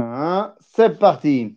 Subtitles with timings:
[0.00, 1.56] Hein, c'est parti.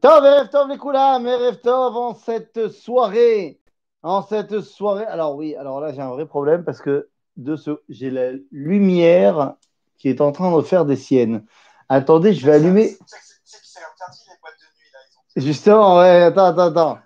[0.00, 3.60] Tov, Erev Tov les Koulam, Erev Tov en cette soirée.
[4.02, 5.04] En cette soirée.
[5.04, 9.54] Alors oui, alors là j'ai un vrai problème parce que de ce, j'ai la lumière
[9.98, 11.44] qui est en train de faire des siennes.
[11.88, 12.88] Attendez, je vais allumer.
[12.88, 15.00] C'est qui c'est interdit les boîtes de nuit là.
[15.36, 16.98] Justement, ouais, attends, attends, attends.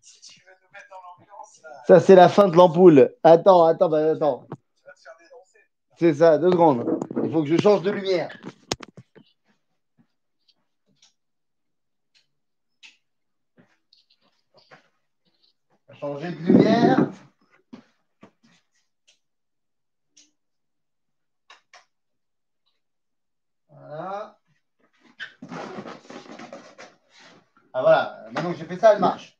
[0.00, 3.12] Si tu veux nous mettre dans l'ambiance, là, Ça c'est la fin de l'ampoule.
[3.24, 4.46] Attends, attends, bah, attends.
[4.48, 5.58] tu vas te faire dénoncer.
[5.98, 7.00] C'est ça, deux secondes.
[7.24, 8.28] Il faut que je change de lumière.
[16.00, 17.10] Changer de lumière.
[23.68, 24.38] Voilà.
[27.72, 29.38] Ah voilà, maintenant que j'ai fait ça, elle marche.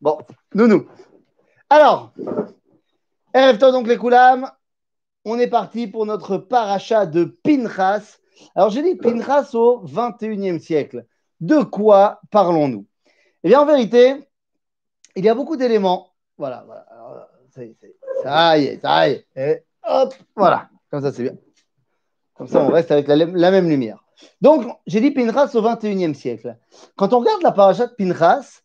[0.00, 0.18] Bon,
[0.54, 0.88] nounou.
[1.68, 2.12] Alors,
[3.32, 4.50] Tov, donc les Koulam,
[5.24, 8.18] on est parti pour notre paracha de Pinchas.
[8.54, 11.06] Alors, j'ai dit Pinchas au 21e siècle.
[11.40, 12.86] De quoi parlons-nous?
[13.42, 14.26] Eh bien, en vérité,
[15.16, 16.12] il y a beaucoup d'éléments.
[16.38, 16.86] Voilà, voilà.
[17.54, 17.64] Ça
[18.58, 19.26] y est, ça y est.
[19.36, 20.68] Et hop, voilà.
[20.90, 21.36] Comme ça, c'est bien.
[22.34, 24.04] Comme ça, on reste avec la, la même lumière.
[24.40, 26.56] Donc, j'ai dit Pinchas au 21e siècle.
[26.96, 28.60] Quand on regarde la paracha de Pinchas,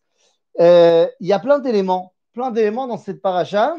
[0.60, 2.12] euh, il y a plein d'éléments.
[2.32, 3.74] Plein d'éléments dans cette paracha.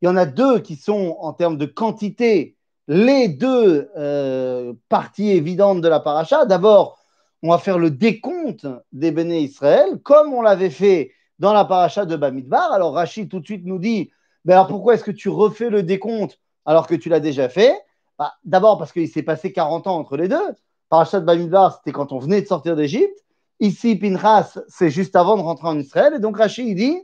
[0.00, 2.56] Il y en a deux qui sont, en termes de quantité,
[2.86, 6.44] les deux euh, parties évidentes de la paracha.
[6.44, 6.98] D'abord,
[7.42, 11.12] on va faire le décompte des béné Israël, comme on l'avait fait
[11.44, 12.72] dans la paracha de Bamidbar.
[12.72, 14.10] Alors, Rachid tout de suite nous dit
[14.46, 17.78] ben alors pourquoi est-ce que tu refais le décompte alors que tu l'as déjà fait?
[18.18, 20.54] Bah, D'abord, parce qu'il s'est passé 40 ans entre les deux.
[20.88, 23.18] Paracha de Bamidbar, c'était quand on venait de sortir d'Égypte.
[23.60, 26.14] Ici, Pinchas, c'est juste avant de rentrer en Israël.
[26.16, 26.98] Et donc, Rachid, il dit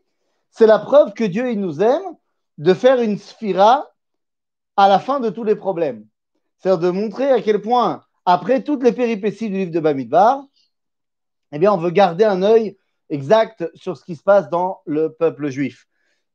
[0.51, 2.03] c'est la preuve que Dieu, il nous aime
[2.57, 3.91] de faire une sphira
[4.79, 6.07] à la fin de tous les problèmes.
[6.57, 10.45] C'est-à-dire de montrer à quel point, après toutes les péripéties du livre de Bamidbar,
[11.53, 12.79] eh bien, on veut garder un œil
[13.11, 15.87] exact sur ce qui se passe dans le peuple juif.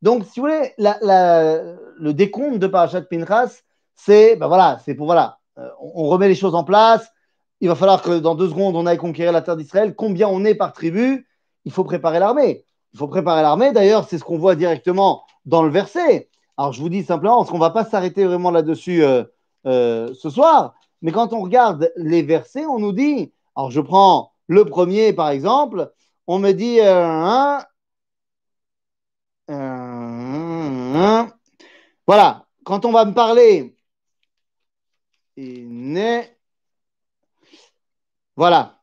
[0.01, 3.61] Donc, si vous voulez, le décompte de Parashat Pinchas,
[3.95, 7.09] c'est ben voilà, c'est pour voilà, euh, on, on remet les choses en place.
[7.61, 9.95] Il va falloir que dans deux secondes, on aille conquérir la terre d'Israël.
[9.95, 11.27] Combien on est par tribu
[11.63, 12.65] Il faut préparer l'armée.
[12.93, 13.71] Il faut préparer l'armée.
[13.71, 16.29] D'ailleurs, c'est ce qu'on voit directement dans le verset.
[16.57, 19.23] Alors, je vous dis simplement, parce qu'on ne va pas s'arrêter vraiment là-dessus euh,
[19.65, 24.31] euh, ce soir, mais quand on regarde les versets, on nous dit, alors je prends
[24.47, 25.91] le premier par exemple,
[26.26, 27.64] on me dit, euh, hein,
[29.50, 31.32] euh, hein.
[32.06, 33.74] voilà, quand on va me parler,
[35.36, 36.36] il naît,
[38.36, 38.76] voilà.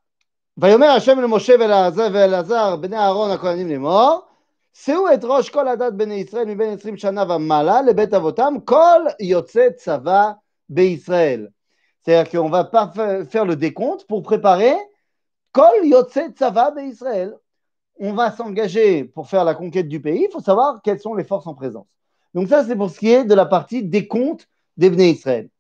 [0.58, 4.22] ויאמר השם למשה ולעזר ולעזר בני אהרון הכהנים לאמור
[4.74, 9.70] שאו את ראש כל הדת בני ישראל מבין עשרים שנה ומעלה לבית אבותם כל יוצא
[9.76, 10.32] צבא
[10.70, 11.48] בישראל.
[12.04, 14.76] C'est-à-dire qu'on va pas fa- faire le décompte pour préparer
[15.53, 17.37] Kol Yotze Tzava Israël.
[18.01, 20.27] On va s'engager pour faire la conquête du pays.
[20.29, 21.87] Il faut savoir quelles sont les forces en présence.
[22.35, 24.09] Donc ça, c'est pour ce qui est de la partie des
[24.77, 25.51] Bnei Israël.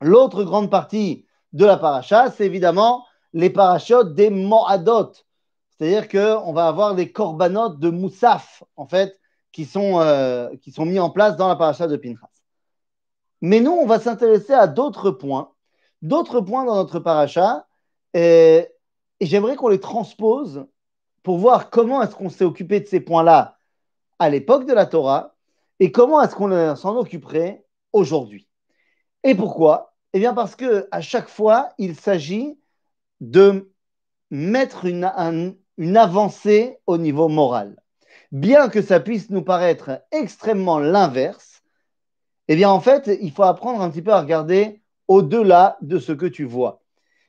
[0.00, 5.12] L'autre grande partie de la paracha, c'est évidemment les parachutes des Moadot.
[5.70, 9.18] C'est-à-dire qu'on va avoir les korbanot de Moussaf, en fait,
[9.52, 12.28] qui sont, euh, qui sont mis en place dans la paracha de Pinchas.
[13.40, 15.52] Mais nous, on va s'intéresser à d'autres points,
[16.02, 17.66] d'autres points dans notre paracha,
[18.12, 18.68] et,
[19.20, 20.66] et j'aimerais qu'on les transpose
[21.22, 23.58] pour voir comment est-ce qu'on s'est occupé de ces points-là
[24.18, 25.36] à l'époque de la Torah
[25.80, 28.48] et comment est-ce qu'on s'en occuperait aujourd'hui.
[29.24, 29.94] Et pourquoi?
[30.12, 32.58] Eh bien parce que à chaque fois, il s'agit
[33.20, 33.72] de
[34.30, 37.76] mettre une, un- une avancée au niveau moral.
[38.32, 41.62] Bien que ça puisse nous paraître extrêmement l'inverse,
[42.48, 46.12] eh bien en fait, il faut apprendre un petit peu à regarder au-delà de ce
[46.12, 46.82] que tu vois.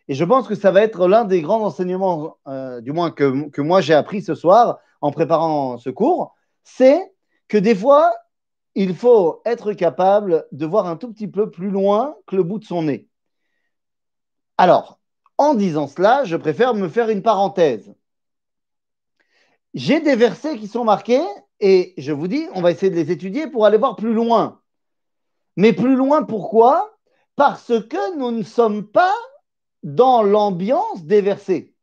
[0.10, 3.48] Et je pense que ça va être l'un des grands enseignements, euh, du moins que,
[3.50, 7.14] que moi j'ai appris ce soir en préparant ce cours, c'est
[7.48, 8.12] que des fois,
[8.74, 12.58] il faut être capable de voir un tout petit peu plus loin que le bout
[12.58, 13.08] de son nez.
[14.58, 15.00] Alors,
[15.38, 17.94] en disant cela, je préfère me faire une parenthèse.
[19.76, 21.24] J'ai des versets qui sont marqués
[21.60, 24.60] et je vous dis, on va essayer de les étudier pour aller voir plus loin.
[25.56, 26.98] Mais plus loin, pourquoi?
[27.36, 29.14] Parce que nous ne sommes pas
[29.84, 31.74] dans l'ambiance des versets.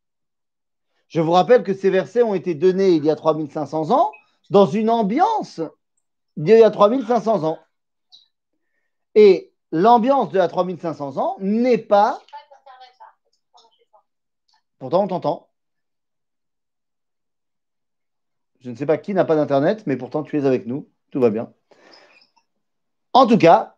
[1.09, 4.13] Je vous rappelle que ces versets ont été donnés il y a 3500 ans
[4.51, 5.61] dans une ambiance
[6.37, 7.59] d'il y a 3500 ans.
[9.15, 12.21] Et l'ambiance de la 3500 ans n'est pas.
[14.79, 15.49] Pourtant, on t'entend.
[18.61, 20.89] Je ne sais pas qui n'a pas d'Internet, mais pourtant tu es avec nous.
[21.13, 21.53] Tout va bien.
[23.13, 23.77] En tout cas,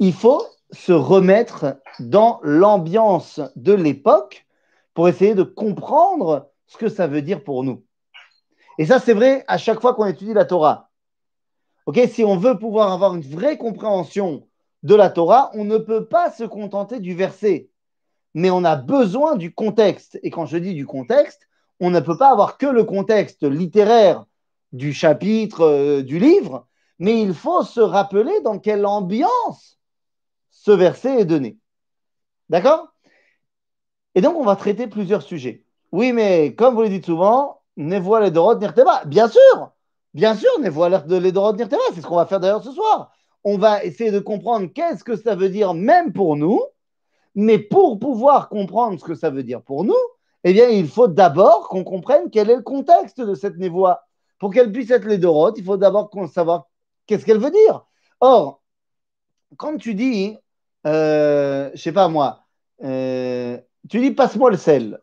[0.00, 4.46] il faut se remettre dans l'ambiance de l'époque
[4.92, 7.84] pour essayer de comprendre ce que ça veut dire pour nous.
[8.78, 10.90] Et ça, c'est vrai à chaque fois qu'on étudie la Torah.
[11.86, 14.48] Ok, si on veut pouvoir avoir une vraie compréhension
[14.82, 17.68] de la Torah, on ne peut pas se contenter du verset,
[18.34, 20.18] mais on a besoin du contexte.
[20.22, 21.46] Et quand je dis du contexte,
[21.80, 24.24] on ne peut pas avoir que le contexte littéraire
[24.72, 26.66] du chapitre euh, du livre,
[26.98, 29.78] mais il faut se rappeler dans quelle ambiance
[30.64, 31.58] ce verset est donné.
[32.48, 32.88] D'accord?
[34.14, 35.62] Et donc, on va traiter plusieurs sujets.
[35.92, 39.04] Oui, mais comme vous le dites souvent, Nevoa les Dorot Nirteba.
[39.04, 39.72] Bien sûr,
[40.14, 41.82] bien sûr, Nevoa les Dorot Nirteba.
[41.92, 43.12] C'est ce qu'on va faire d'ailleurs ce soir.
[43.44, 46.62] On va essayer de comprendre qu'est-ce que ça veut dire même pour nous.
[47.34, 49.94] Mais pour pouvoir comprendre ce que ça veut dire pour nous,
[50.44, 54.04] eh bien, il faut d'abord qu'on comprenne quel est le contexte de cette névoie.
[54.38, 56.68] Pour qu'elle puisse être les Dorotes, il faut d'abord savoir
[57.06, 57.84] qu'est-ce qu'elle veut dire.
[58.20, 58.62] Or,
[59.58, 60.38] quand tu dis,
[60.86, 62.44] euh, je sais pas moi,
[62.82, 63.58] euh,
[63.88, 65.00] tu dis passe-moi le sel.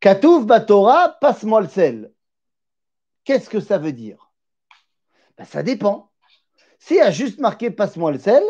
[0.00, 2.12] Katouf Batora, passe-moi le sel.
[3.24, 4.32] Qu'est-ce que ça veut dire?
[5.36, 6.10] Ben, Ça dépend.
[6.78, 8.42] S'il y a juste marqué passe-moi le sel,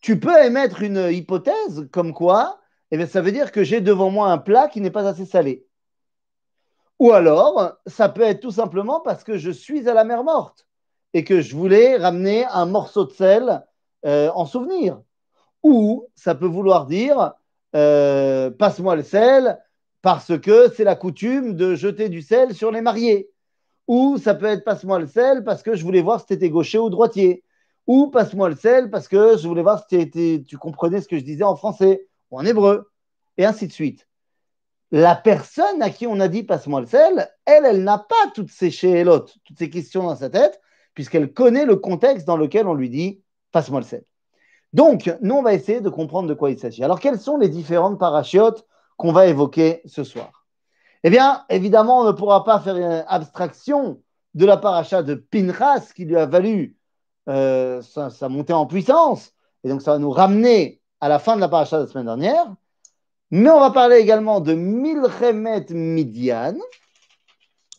[0.00, 2.60] tu peux émettre une hypothèse comme quoi
[2.94, 5.26] eh bien, ça veut dire que j'ai devant moi un plat qui n'est pas assez
[5.26, 5.66] salé.
[7.00, 10.68] Ou alors, ça peut être tout simplement parce que je suis à la mer morte
[11.12, 13.66] et que je voulais ramener un morceau de sel
[14.06, 15.00] euh, en souvenir.
[15.62, 17.32] Ou ça peut vouloir dire
[17.74, 19.58] euh, passe-moi le sel,
[20.02, 23.30] parce que c'est la coutume de jeter du sel sur les mariés.
[23.88, 26.50] Ou ça peut être passe-moi le sel parce que je voulais voir si tu étais
[26.50, 27.42] gaucher ou droitier.
[27.86, 30.10] Ou passe-moi le sel parce que je voulais voir si
[30.46, 32.90] tu comprenais ce que je disais en français ou en hébreu.
[33.36, 34.06] Et ainsi de suite.
[34.90, 38.50] La personne à qui on a dit passe-moi le sel, elle, elle n'a pas toutes
[38.50, 40.60] ces chélotes, toutes ces questions dans sa tête,
[40.94, 43.23] puisqu'elle connaît le contexte dans lequel on lui dit
[43.54, 44.04] passe-moi le sel.
[44.72, 46.82] Donc, nous, on va essayer de comprendre de quoi il s'agit.
[46.82, 48.66] Alors, quelles sont les différentes parachiotes
[48.96, 50.44] qu'on va évoquer ce soir?
[51.04, 54.02] Eh bien, évidemment, on ne pourra pas faire une abstraction
[54.34, 56.76] de la paracha de Pinchas qui lui a valu
[57.28, 59.32] euh, sa, montée en puissance.
[59.62, 62.06] Et donc, ça va nous ramener à la fin de la paracha de la semaine
[62.06, 62.52] dernière.
[63.30, 66.56] Mais on va parler également de Milchemet Midian,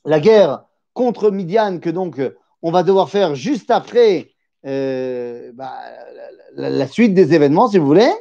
[0.06, 0.64] la guerre
[0.94, 2.22] contre Midian que donc
[2.62, 4.35] on va devoir faire juste après
[4.66, 5.78] euh, bah,
[6.56, 8.12] la, suite des événements, si vous voulez.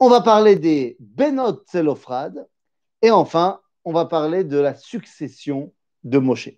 [0.00, 2.46] On va parler des Benot Zelophrad.
[3.02, 5.72] Et enfin, on va parler de la succession
[6.04, 6.50] de Moshe.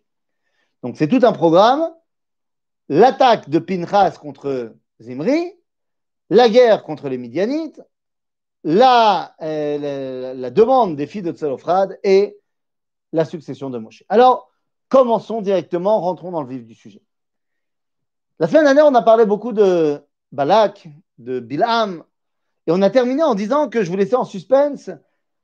[0.82, 1.90] Donc, c'est tout un programme.
[2.88, 5.52] L'attaque de Pinchas contre Zimri,
[6.28, 7.80] la guerre contre les Midianites,
[8.64, 12.36] la, euh, demande des filles de Tselophrad et
[13.12, 14.04] la succession de Moshe.
[14.08, 14.50] Alors,
[14.88, 17.02] commençons directement, rentrons dans le vif du sujet.
[18.40, 20.00] La semaine dernière, on a parlé beaucoup de
[20.32, 20.88] Balak,
[21.18, 22.02] de Bilam,
[22.66, 24.88] et on a terminé en disant que je vous laissais en suspense,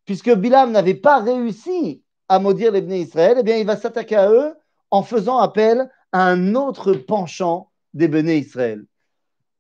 [0.07, 4.17] puisque Bilam n'avait pas réussi à maudire les Bnei Israël, eh bien, il va s'attaquer
[4.17, 4.55] à eux
[4.91, 8.87] en faisant appel à un autre penchant des Bnei Israël.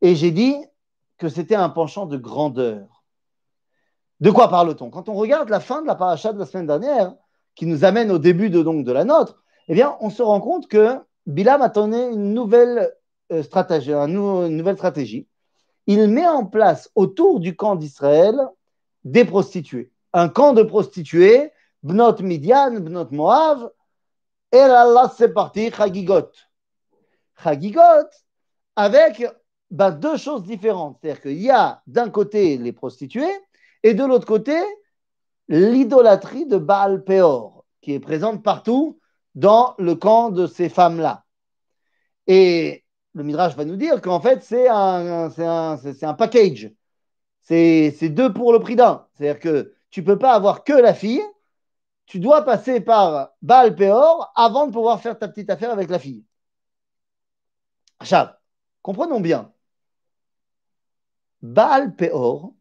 [0.00, 0.56] Et j'ai dit
[1.18, 3.04] que c'était un penchant de grandeur.
[4.20, 4.88] De quoi parle-t-on?
[4.88, 7.14] Quand on regarde la fin de la paracha de la semaine dernière,
[7.54, 10.40] qui nous amène au début de, donc, de la nôtre, eh bien, on se rend
[10.40, 10.96] compte que
[11.26, 12.95] Bilam a donné une nouvelle
[13.32, 15.26] euh, stratégie, une nouvelle stratégie
[15.87, 18.37] il met en place autour du camp d'Israël
[19.05, 19.93] des prostituées.
[20.12, 23.70] Un camp de prostituées, Bnot Midian, Bnot Moav,
[24.53, 26.31] et là, c'est parti, Chagigot.
[27.43, 28.08] Chagigot,
[28.74, 29.24] avec
[29.70, 30.98] ben, deux choses différentes.
[31.00, 33.41] C'est-à-dire qu'il y a d'un côté les prostituées,
[33.82, 34.56] et de l'autre côté,
[35.48, 38.98] l'idolâtrie de Baal Peor, qui est présente partout
[39.34, 41.24] dans le camp de ces femmes-là.
[42.27, 42.85] Et
[43.17, 46.70] le Midrash va nous dire qu'en fait, c'est un, un, package.
[47.41, 49.06] C'est deux pour le prix d'un.
[49.15, 51.23] C'est-à-dire que tu ne peux pas avoir que la fille,
[52.05, 55.99] tu dois passer par Baal Peor avant de pouvoir faire ta petite affaire avec la
[55.99, 56.25] fille.
[58.03, 58.37] Chav,
[58.82, 59.51] comprenons bien.
[61.41, 62.53] Baal Peor,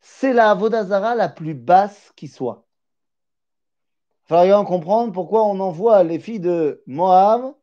[0.00, 2.64] c'est la Vodazara la plus basse qui soit.
[4.24, 7.54] Il faudra comprendre pourquoi on envoie les filles de Moab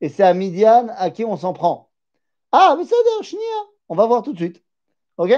[0.00, 1.90] et c'est à Midian à qui on s'en prend.
[2.52, 2.94] Ah, mais c'est
[3.88, 4.62] on va voir tout de suite.
[5.16, 5.32] Ok?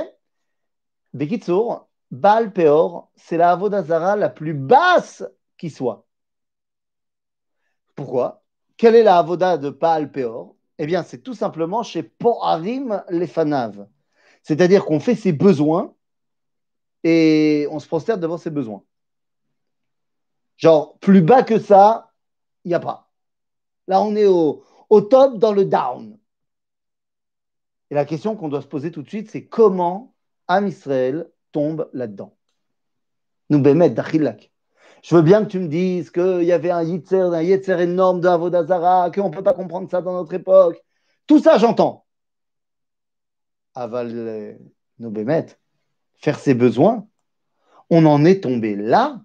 [1.14, 5.24] Bekitsour, Baal Peor, c'est la Avodazara la plus basse
[5.58, 6.06] qui soit.
[7.94, 8.42] Pourquoi?
[8.76, 10.54] Quelle est la Avoda de Baal Peor?
[10.78, 13.86] Eh bien, c'est tout simplement chez Poharim Lefanav.
[14.42, 15.94] C'est-à-dire qu'on fait ses besoins
[17.04, 18.82] et on se prosterne devant ses besoins.
[20.56, 22.12] Genre, plus bas que ça,
[22.64, 23.01] il n'y a pas.
[23.92, 24.64] Là, on est au,
[25.02, 26.16] top dans le down.
[27.90, 30.14] Et la question qu'on doit se poser tout de suite, c'est comment
[30.48, 32.34] Am Israël tombe là-dedans?
[33.50, 34.50] Nous bémet d'Achillak.
[35.02, 38.22] Je veux bien que tu me dises qu'il y avait un yitzer, un yitzer énorme
[38.22, 40.82] de Avodazara, qu'on ne peut pas comprendre ça dans notre époque.
[41.26, 42.06] Tout ça, j'entends.
[43.74, 44.58] Aval,
[45.00, 45.14] nous
[46.16, 47.06] faire ses besoins,
[47.90, 49.20] on en est tombé là.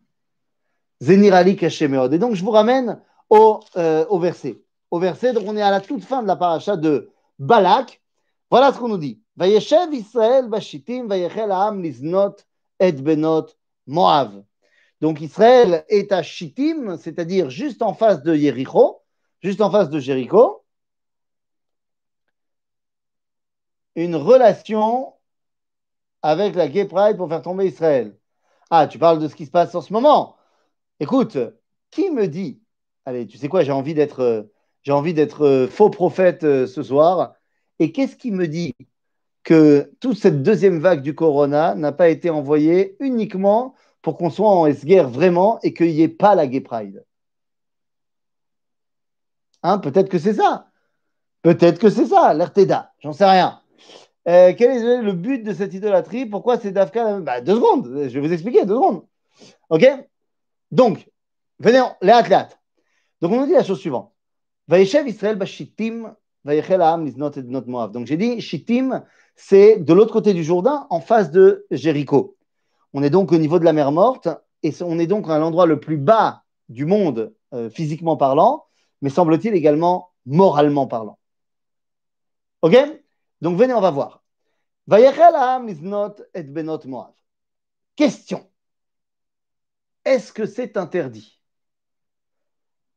[0.99, 2.13] Zenirali Kashemeod.
[2.13, 4.61] Et donc, je vous ramène au, euh, au verset.
[4.91, 8.01] Au verset, donc on est à la toute fin de la paracha de Balak.
[8.49, 9.21] Voilà ce qu'on nous dit.
[9.39, 11.07] Israël bashitim
[12.79, 13.45] benot
[13.85, 14.43] Moav.
[15.01, 19.01] Donc Israël est à Shittim, c'est-à-dire juste en face de Jéricho,
[19.41, 20.63] juste en face de Jéricho.
[23.95, 25.13] Une relation
[26.21, 28.17] avec la Gay Pride pour faire tomber Israël.
[28.69, 30.35] Ah, tu parles de ce qui se passe en ce moment.
[30.99, 31.37] Écoute,
[31.91, 32.61] qui me dit
[33.07, 34.49] Allez, tu sais quoi, j'ai envie d'être,
[34.83, 37.35] j'ai envie d'être euh, faux prophète euh, ce soir.
[37.79, 38.75] Et qu'est-ce qui me dit
[39.45, 44.49] que toute cette deuxième vague du corona n'a pas été envoyée uniquement pour qu'on soit
[44.49, 47.05] en S-guerre vraiment et qu'il n'y ait pas la Gay Pride?
[49.63, 50.67] Hein, Peut-être que c'est ça.
[51.43, 52.91] Peut-être que c'est ça, l'RTDA.
[52.99, 53.61] J'en sais rien.
[54.27, 56.25] Euh, quel est le but de cette idolâtrie?
[56.25, 57.21] Pourquoi c'est Dafka?
[57.21, 59.05] Bah, Deux secondes, je vais vous expliquer, deux secondes.
[59.69, 59.87] OK?
[60.71, 61.09] Donc,
[61.59, 62.49] venez, les léat.
[63.21, 64.13] Donc, on nous dit la chose suivante.
[64.71, 65.37] Israël
[66.43, 67.31] Vaïchel Aham not
[67.65, 67.91] Moab.
[67.91, 69.03] Donc, j'ai dit, Shittim,
[69.35, 72.37] c'est de l'autre côté du Jourdain, en face de Jéricho.
[72.93, 74.29] On est donc au niveau de la mer morte,
[74.63, 78.65] et on est donc à l'endroit le plus bas du monde, euh, physiquement parlant,
[79.01, 81.19] mais semble-t-il également moralement parlant.
[82.61, 82.75] OK?
[83.41, 84.23] Donc venez, on va voir.
[84.89, 87.13] et benot Moav.
[87.95, 88.49] Question.
[90.05, 91.36] Est-ce que c'est interdit?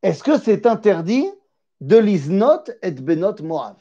[0.03, 1.27] Est-ce que c'est interdit
[1.81, 3.77] de l'iznot et benot Moav?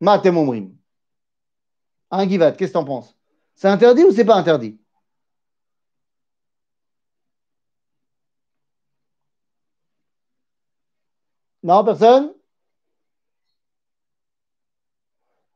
[0.00, 0.78] Matem omrim.
[2.10, 3.16] Un givat, qu'est-ce que t'en penses?
[3.54, 4.78] C'est interdit ou c'est pas interdit?
[11.62, 12.32] Non, personne?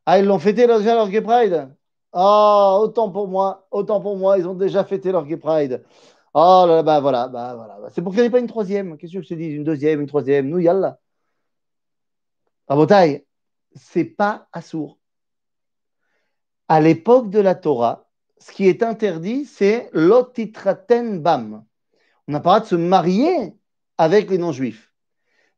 [0.07, 1.75] Ah, ils l'ont fêté déjà leur Gay Pride?
[2.13, 5.85] Ah, autant pour moi, autant pour moi, ils ont déjà fêté leur Gay Pride.
[6.39, 7.89] Oh là là, bah voilà, bah voilà.
[7.89, 8.99] C'est pour qu'il n'y ait pas une troisième.
[8.99, 10.51] Qu'est-ce que je te dis Une deuxième, une troisième?
[10.51, 11.01] Nous, yalla.
[12.69, 13.25] Rabotaille,
[13.75, 14.99] c'est pas assourd.
[16.69, 21.65] À l'époque de la Torah, ce qui est interdit, c'est l'otitraten bam.
[22.29, 23.55] On n'a pas le droit de se marier
[23.97, 24.93] avec les non-juifs.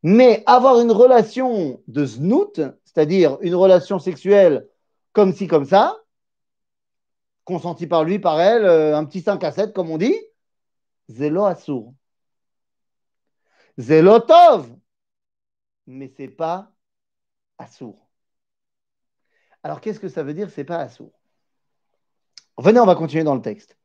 [0.04, 4.68] Mais avoir une relation de znout, c'est-à-dire une relation sexuelle
[5.12, 5.96] comme ci, comme ça,
[7.42, 10.14] consentie par lui, par elle, euh, un petit 5 à 7, comme on dit,
[11.08, 11.94] zélo assour.
[13.78, 14.68] Zélo tov,
[15.86, 16.72] mais c'est pas
[17.58, 18.08] assour.
[19.62, 21.12] Alors, qu'est-ce que ça veut dire, c'est pas assour
[22.58, 23.76] Venez, on va continuer dans le texte.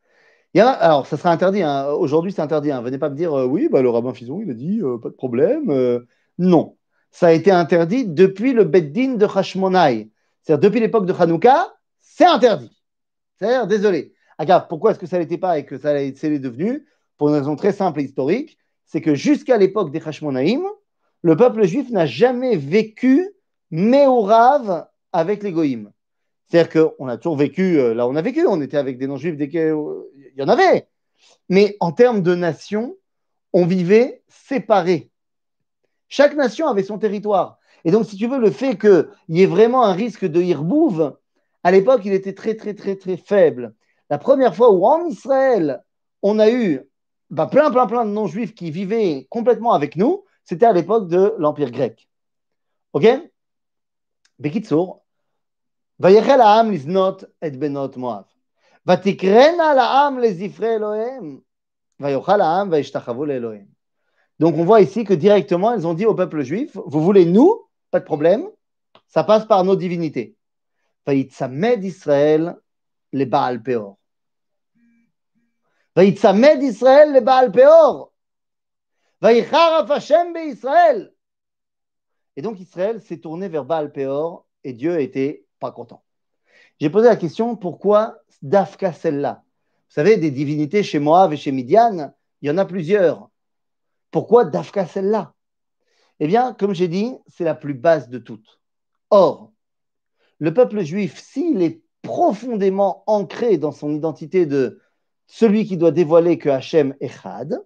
[0.55, 1.63] Alors, ça sera interdit.
[1.63, 1.87] Hein.
[1.93, 2.71] Aujourd'hui, c'est interdit.
[2.71, 2.81] Hein.
[2.81, 5.09] Venez pas me dire, euh, oui, bah, le rabbin Fison, il a dit, euh, pas
[5.09, 6.05] de problème.
[6.37, 6.77] non
[7.13, 10.09] ça a été interdit depuis le Beddin de Hashmonai.
[10.41, 12.75] C'est-à-dire depuis l'époque de Hanouka, c'est interdit.
[13.37, 14.13] C'est-à-dire, désolé.
[14.39, 17.55] Agave, pourquoi est-ce que ça n'était pas et que ça l'est devenu Pour une raison
[17.55, 20.63] très simple et historique, c'est que jusqu'à l'époque des Hashmonaïm,
[21.21, 23.29] le peuple juif n'a jamais vécu
[23.71, 25.91] Meorav avec les Goïm.
[26.47, 29.37] C'est-à-dire qu'on a toujours vécu, euh, là on a vécu, on était avec des non-juifs,
[29.37, 29.75] dès qu'il
[30.35, 30.87] y en avait.
[31.49, 32.95] Mais en termes de nation,
[33.53, 35.11] on vivait séparés.
[36.09, 37.57] Chaque nation avait son territoire.
[37.85, 41.17] Et donc, si tu veux, le fait qu'il y ait vraiment un risque de hirbouve,
[41.63, 43.73] à l'époque, il était très, très, très, très faible.
[44.09, 45.83] La première fois où en Israël,
[46.21, 46.81] on a eu
[47.33, 51.33] bah, plein, plein, plein de non-juifs qui vivaient complètement avec nous, c'était à l'époque de
[51.39, 52.07] l'Empire grec.
[52.93, 53.07] Ok?
[54.37, 55.03] Bekitsour,
[55.97, 58.25] Vayechel Aam liznot et benot Moab.
[58.85, 61.41] Vatikrena Aam les Elohim.
[61.99, 63.67] Vayochal Aam vaishtachavu Elohim.
[64.39, 67.67] Donc on voit ici que directement, ils ont dit au peuple juif, vous voulez nous?
[67.91, 68.47] Pas de problème.
[69.07, 70.35] Ça passe par nos divinités.
[71.07, 72.57] Israël
[73.13, 73.97] Baal Peor.
[80.47, 81.13] Israël.
[82.35, 86.03] Et donc Israël s'est tourné vers Baal Peor et Dieu était pas content.
[86.79, 89.43] J'ai posé la question pourquoi Dafka celle-là
[89.87, 93.29] Vous savez, des divinités chez Moab et chez Midian, il y en a plusieurs.
[94.09, 95.33] Pourquoi Dafka celle-là
[96.19, 98.59] Eh bien, comme j'ai dit, c'est la plus basse de toutes.
[99.11, 99.51] Or,
[100.39, 104.81] le peuple juif, s'il est profondément ancré dans son identité de
[105.27, 107.63] celui qui doit dévoiler que Hachem est Chad,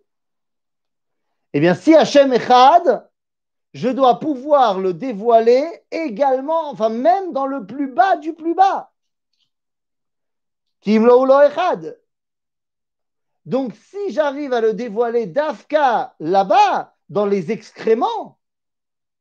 [1.54, 2.40] eh bien, si Hachem est
[3.74, 8.92] je dois pouvoir le dévoiler également, enfin même dans le plus bas du plus bas.
[13.46, 18.40] Donc si j'arrive à le dévoiler d'Afka là-bas, dans les excréments,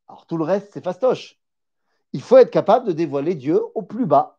[0.09, 1.39] alors tout le reste c'est fastoche.
[2.13, 4.36] Il faut être capable de dévoiler Dieu au plus bas.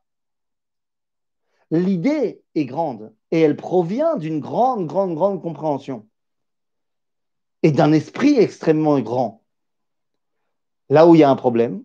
[1.71, 6.07] L'idée est grande et elle provient d'une grande, grande, grande compréhension
[7.63, 9.43] et d'un esprit extrêmement grand.
[10.89, 11.83] Là où il y a un problème,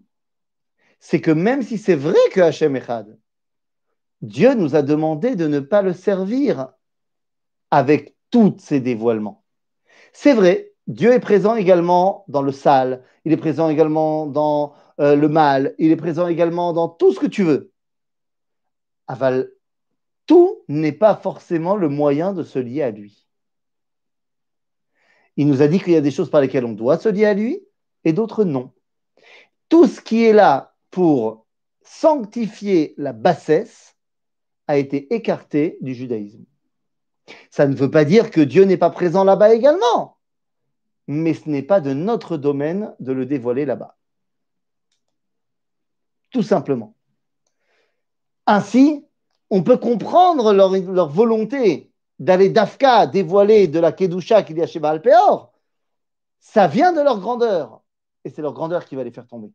[1.01, 3.19] c'est que même si c'est vrai que Hachem Echad,
[4.21, 6.69] Dieu nous a demandé de ne pas le servir
[7.73, 9.45] avec tous ses dévoilements.
[10.13, 15.17] C'est vrai, Dieu est présent également dans le sale, il est présent également dans euh,
[15.17, 17.73] le mal, il est présent également dans tout ce que tu veux.
[19.09, 19.51] Aval,
[20.27, 23.27] tout n'est pas forcément le moyen de se lier à lui.
[25.37, 27.25] Il nous a dit qu'il y a des choses par lesquelles on doit se lier
[27.25, 27.63] à lui
[28.05, 28.73] et d'autres non
[29.73, 31.47] tout ce qui est là pour
[31.81, 33.97] sanctifier la bassesse
[34.67, 36.45] a été écarté du judaïsme.
[37.49, 40.19] Ça ne veut pas dire que Dieu n'est pas présent là-bas également,
[41.07, 43.97] mais ce n'est pas de notre domaine de le dévoiler là-bas.
[46.33, 46.95] Tout simplement.
[48.45, 49.07] Ainsi,
[49.52, 54.80] on peut comprendre leur, volonté d'aller d'Afka dévoiler de la Kedusha qu'il y a chez
[54.80, 55.52] Baal Peor.
[56.40, 57.82] Ça vient de leur grandeur.
[58.24, 59.52] Et c'est leur grandeur qui va les faire tomber.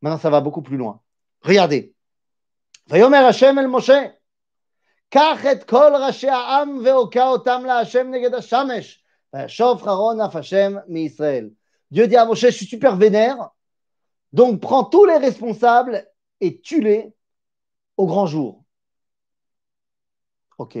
[0.00, 1.00] Maintenant, ça va beaucoup plus loin.
[1.42, 1.94] Regardez.
[2.88, 4.02] ויאמר השם אל משה,
[5.10, 9.04] קח את כל ראשי העם והוקע אותם להשם נגד השמש,
[9.34, 11.50] וישוב חרון אף השם מישראל.
[11.90, 13.50] Dieu dit à Moshe, je suis super vénère,
[14.32, 16.06] donc prends tous les responsables
[16.40, 17.14] et tue-les
[17.97, 18.63] au grand jour.
[20.57, 20.77] Ok.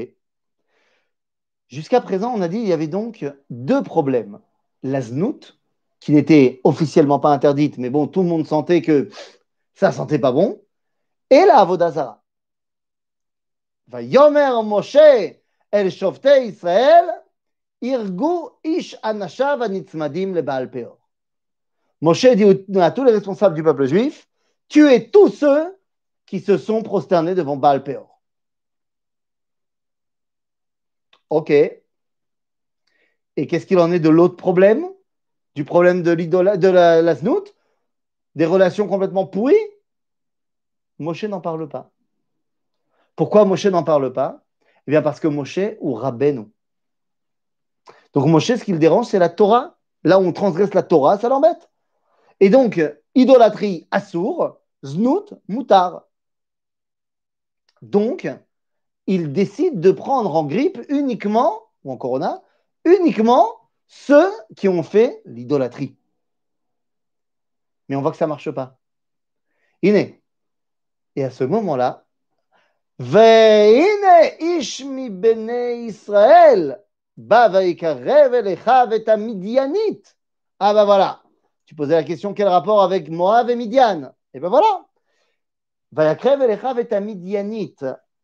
[1.67, 4.39] Jusqu'à présent, on a dit qu'il y avait donc deux problèmes.
[4.83, 5.59] La znout,
[5.99, 9.09] qui n'était officiellement pas interdite, mais bon, tout le monde sentait que
[9.73, 10.61] ça sentait pas bon,
[11.29, 12.23] et la Avodazara.
[13.93, 14.97] Yomer Moshe
[15.71, 17.05] el Shofte Israël,
[17.81, 20.97] Irgu ish anashav anitzmadim le Baal Peor.
[22.01, 24.27] Moshe dit à tous les responsables du peuple juif,
[24.67, 25.75] tuez tous ceux
[26.25, 28.21] qui se sont prosternés devant Baal Peor.
[31.29, 31.49] Ok.
[31.49, 31.81] Et
[33.47, 34.87] qu'est-ce qu'il en est de l'autre problème?
[35.55, 37.55] Du problème de, de la, la snout,
[38.35, 39.55] des relations complètement pourries,
[40.97, 41.91] Moshe n'en parle pas.
[43.15, 44.43] Pourquoi Moshe n'en parle pas?
[44.87, 46.45] Eh bien parce que Moshe ou Rabbeinu.
[48.13, 49.77] Donc Moshe, ce qui le dérange, c'est la Torah.
[50.03, 51.69] Là où on transgresse la Torah, ça l'embête.
[52.39, 52.81] Et donc,
[53.15, 56.05] idolâtrie, assour, znout, moutar.
[57.83, 58.27] Donc,
[59.07, 62.41] il décide de prendre en grippe uniquement, ou en corona,
[62.85, 65.97] uniquement ceux qui ont fait l'idolâtrie.
[67.89, 68.79] Mais on voit que ça ne marche pas.
[69.81, 70.23] Iné.
[71.17, 72.05] Et à ce moment-là,
[74.39, 76.81] ishmi bene Israël,
[77.29, 77.49] Ah
[80.73, 81.21] ben voilà.
[81.65, 84.13] Tu posais la question quel rapport avec Moab et Midian?
[84.33, 84.85] Et ben voilà.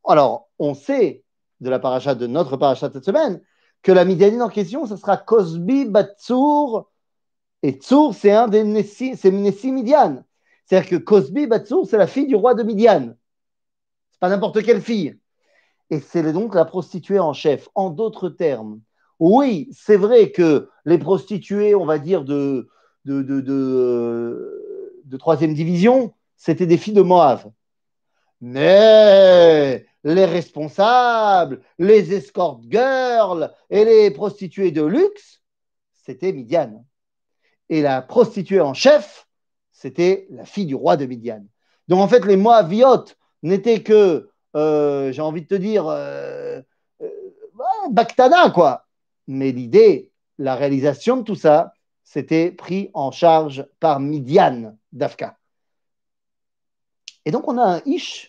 [0.05, 1.23] Alors, on sait
[1.59, 3.41] de la paracha de notre paracha cette semaine
[3.81, 6.89] que la Midianine en question, ce sera Cosbi Batsour.
[7.61, 10.23] Et Tsour, c'est un des Nessi, c'est Nessi Midian.
[10.65, 13.13] C'est-à-dire que Cosbi Batsour, c'est la fille du roi de Midian.
[14.11, 15.17] C'est pas n'importe quelle fille.
[15.89, 17.69] Et c'est donc la prostituée en chef.
[17.75, 18.81] En d'autres termes,
[19.19, 22.69] oui, c'est vrai que les prostituées, on va dire, de,
[23.05, 23.41] de, de,
[25.03, 27.51] de troisième division, c'était des filles de Moab.
[28.41, 35.41] Mais les responsables, les escort girls et les prostituées de luxe,
[35.93, 36.85] c'était Midian.
[37.69, 39.27] Et la prostituée en chef,
[39.71, 41.45] c'était la fille du roi de Midian.
[41.87, 46.61] Donc en fait, les Moabiotes n'étaient que, euh, j'ai envie de te dire, euh,
[47.01, 48.85] euh quoi.
[49.27, 51.73] Mais l'idée, la réalisation de tout ça,
[52.03, 55.37] c'était pris en charge par Midian d'Afka.
[57.25, 58.28] Et donc on a un Ish,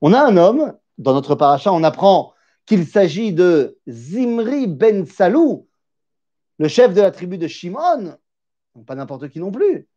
[0.00, 2.34] On a un homme, dans notre paracha, on apprend
[2.66, 5.66] qu'il s'agit de Zimri ben Salou,
[6.58, 8.16] le chef de la tribu de Shimon,
[8.86, 9.88] pas n'importe qui non plus,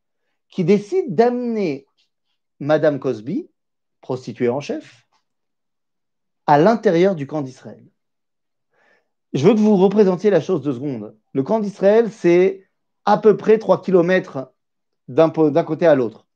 [0.49, 1.85] qui décide d'amener
[2.59, 3.47] Madame Cosby,
[4.01, 5.05] prostituée en chef,
[6.47, 7.85] à l'intérieur du camp d'Israël.
[9.33, 11.15] Je veux que vous représentiez la chose deux secondes.
[11.33, 12.67] Le camp d'Israël, c'est
[13.05, 14.53] à peu près 3 km
[15.07, 16.27] d'un côté à l'autre.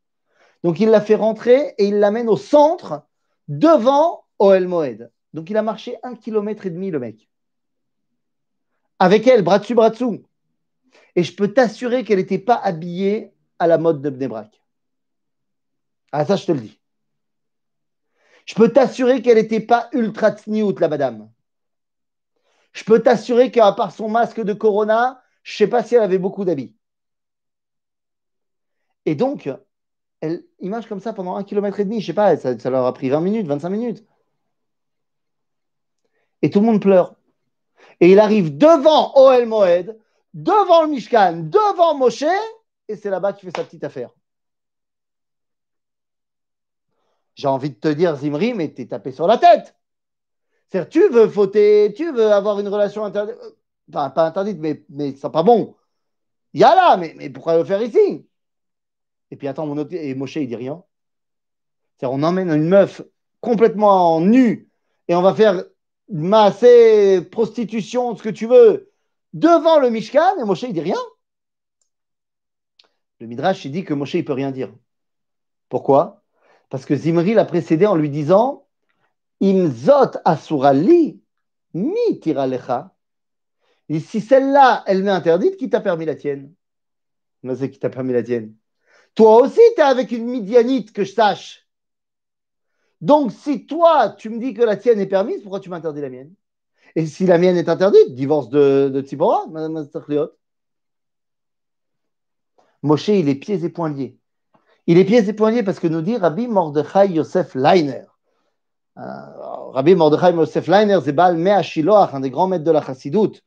[0.64, 3.04] Donc il la fait rentrer et il l'amène au centre
[3.48, 5.12] devant Oel Moed.
[5.34, 7.30] Donc il a marché un kilomètre et demi, le mec.
[9.00, 10.24] Avec elle, bras dessus, bras dessous.
[11.16, 14.60] Et je peux t'assurer qu'elle n'était pas habillée à la mode de Bnebrak.
[16.12, 16.80] Ah, ça, je te le dis.
[18.46, 21.30] Je peux t'assurer qu'elle n'était pas ultra tsniout, la madame.
[22.74, 26.04] Je peux t'assurer qu'à part son masque de Corona, je ne sais pas si elle
[26.04, 26.76] avait beaucoup d'habits.
[29.06, 29.50] Et donc,
[30.22, 32.02] elle, il marche comme ça pendant un kilomètre et demi.
[32.02, 34.06] Je sais pas, ça, ça, leur a pris 20 minutes, 25 minutes.
[36.42, 37.16] Et tout le monde pleure.
[38.00, 39.98] Et il arrive devant Oel Moed,
[40.34, 42.26] devant le Mishkan, devant Moshe,
[42.88, 44.12] et c'est là-bas qu'il fait sa petite affaire.
[47.36, 49.77] J'ai envie de te dire, Zimri, mais t'es tapé sur la tête.
[50.70, 53.36] C'est-à-dire, tu veux fauter, tu veux avoir une relation interdite,
[53.90, 55.76] enfin, pas interdite, mais, mais c'est pas bon.
[56.54, 58.28] Il y a là, mais, pourquoi le faire ici?
[59.32, 59.94] Et puis attends, mon autre...
[59.94, 60.84] et Moshe, il dit rien.
[61.98, 63.02] C'est-à-dire, on emmène une meuf
[63.42, 64.70] complètement nue
[65.08, 65.64] et on va faire
[66.10, 68.92] masser, prostitution, ce que tu veux,
[69.34, 71.00] devant le Mishkan, et Moshe, il dit rien.
[73.20, 74.74] Le Midrash, il dit que Moshe, il peut rien dire.
[75.70, 76.24] Pourquoi?
[76.70, 78.67] Parce que Zimri l'a précédé en lui disant
[79.40, 81.22] Imzot asurali
[81.74, 82.94] mi tiralecha.
[83.90, 86.54] Et si celle-là, elle m'est interdite, qui t'a permis la tienne
[87.56, 88.54] c'est qui t'a permis la tienne
[89.18, 91.68] toi aussi, tu es avec une midianite, que je sache.
[93.02, 96.10] Donc, si toi, tu me dis que la tienne est permise, pourquoi tu m'interdis la
[96.10, 96.36] mienne?
[96.96, 99.88] Et si la mienne est interdite, divorce de, de Madame
[102.84, 104.20] Moshe, il est pieds et poings liés.
[104.86, 108.06] Il est pieds et poings liés parce que nous dit Rabbi Mordechai Yosef Leiner.
[108.98, 112.82] Euh, Rabbi Mordechai Yosef Leiner, c'est Baal Mea Shiloach, un des grands maîtres de la
[112.82, 113.44] Chassidoute.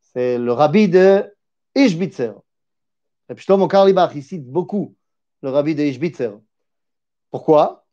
[0.00, 1.34] C'est le rabbi de
[1.74, 2.32] Ishbitzer.
[3.28, 4.94] Rabbi Shlomo Karlibach, il cite beaucoup
[5.42, 6.32] le rabbi de Ishbitzer.
[7.30, 7.84] Pourquoi?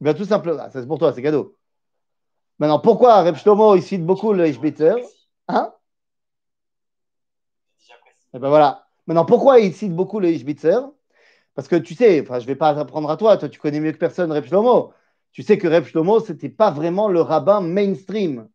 [0.00, 1.56] Eh Bien tout simplement, ah, c'est pour toi, c'est cadeau.
[2.58, 4.94] Maintenant, pourquoi Rabbi Shlomo, il cite beaucoup le Ishbitzer?
[5.46, 5.72] Hein?
[8.32, 8.86] Et eh ben voilà.
[9.06, 10.78] Maintenant, pourquoi il cite beaucoup le Ishbitzer?
[11.54, 13.92] Parce que tu sais, je ne vais pas apprendre à toi, toi tu connais mieux
[13.92, 14.92] que personne Reb Shlomo.
[15.34, 18.48] Tu sais que Reb Shlomo, ce n'était pas vraiment le rabbin mainstream.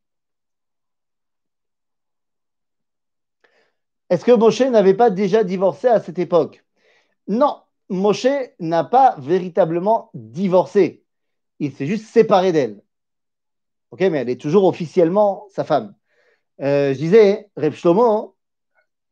[4.10, 6.64] Est-ce que Moshe n'avait pas déjà divorcé à cette époque?
[7.28, 8.28] Non, Moshe
[8.60, 11.04] n'a pas véritablement divorcé.
[11.60, 12.82] Il s'est juste séparé d'elle.
[13.92, 15.94] Ok, mais elle est toujours officiellement sa femme.
[16.62, 18.38] Euh, je disais, Reb Shlomo.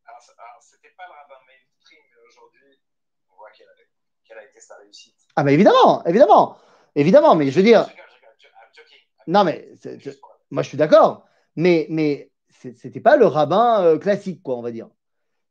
[0.06, 0.22] Alors,
[0.62, 2.80] c'était pas le rabbin mainstream, mais aujourd'hui,
[3.30, 5.16] on voit quelle a, été sa réussite.
[5.36, 6.58] Ah, mais évidemment, évidemment,
[6.98, 7.88] évidemment, mais je veux dire.
[9.28, 9.70] Non, mais
[10.52, 14.72] moi je suis d'accord, mais, mais c'était pas le rabbin euh, classique, quoi, on va
[14.72, 14.90] dire.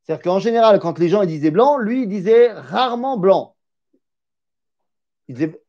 [0.03, 3.57] C'est-à-dire qu'en général, quand les gens disaient blanc, lui, il disait rarement blanc.
[5.29, 5.61] Il disait,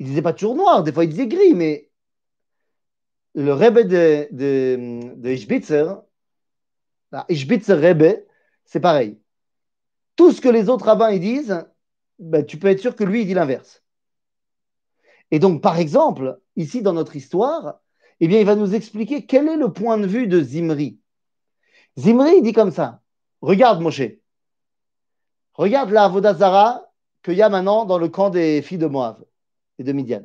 [0.00, 1.90] disait pas toujours noir, des fois il disait gris, mais
[3.34, 5.94] le Rebbe de, de, de Ishbitzer,
[7.28, 8.24] Ishbitzer Rebbe,
[8.64, 9.20] c'est pareil.
[10.16, 11.64] Tout ce que les autres rabbins ils disent,
[12.18, 13.82] ben, tu peux être sûr que lui, il dit l'inverse.
[15.30, 17.80] Et donc, par exemple, ici dans notre histoire,
[18.20, 20.98] eh bien, il va nous expliquer quel est le point de vue de Zimri.
[21.98, 23.02] Zimri, il dit comme ça
[23.40, 24.02] Regarde, Moshe.
[25.54, 26.86] Regarde la Vodazara
[27.22, 29.24] qu'il y a maintenant dans le camp des filles de Moab
[29.78, 30.22] et de Midian.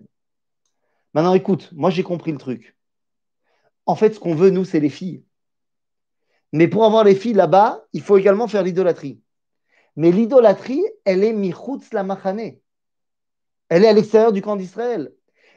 [1.13, 2.77] Maintenant, écoute, moi j'ai compris le truc.
[3.85, 5.23] En fait, ce qu'on veut, nous, c'est les filles.
[6.53, 9.21] Mais pour avoir les filles là-bas, il faut également faire l'idolâtrie.
[9.95, 12.57] Mais l'idolâtrie, elle est michutz la machane.
[13.71, 15.13] Elle est à l'extérieur du camp d'Israël.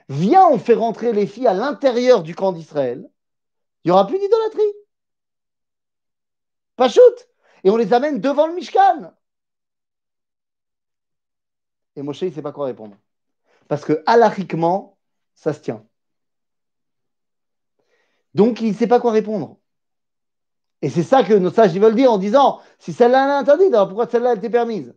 [0.09, 3.11] Viens, on fait rentrer les filles à l'intérieur du camp d'Israël.
[3.83, 4.73] Il n'y aura plus d'idolâtrie.
[6.77, 7.29] Pas shoot.
[7.65, 9.13] Et on les amène devant le Mishkan.
[11.97, 12.97] Et Moshe, il ne sait pas quoi répondre.
[13.67, 14.97] Parce que, halachiquement,
[15.35, 15.85] ça se tient.
[18.33, 19.59] Donc, il ne sait pas quoi répondre.
[20.83, 23.89] Et c'est ça que nos sages veulent dire en disant si celle-là est interdite, alors
[23.89, 24.95] pourquoi celle-là a été permise?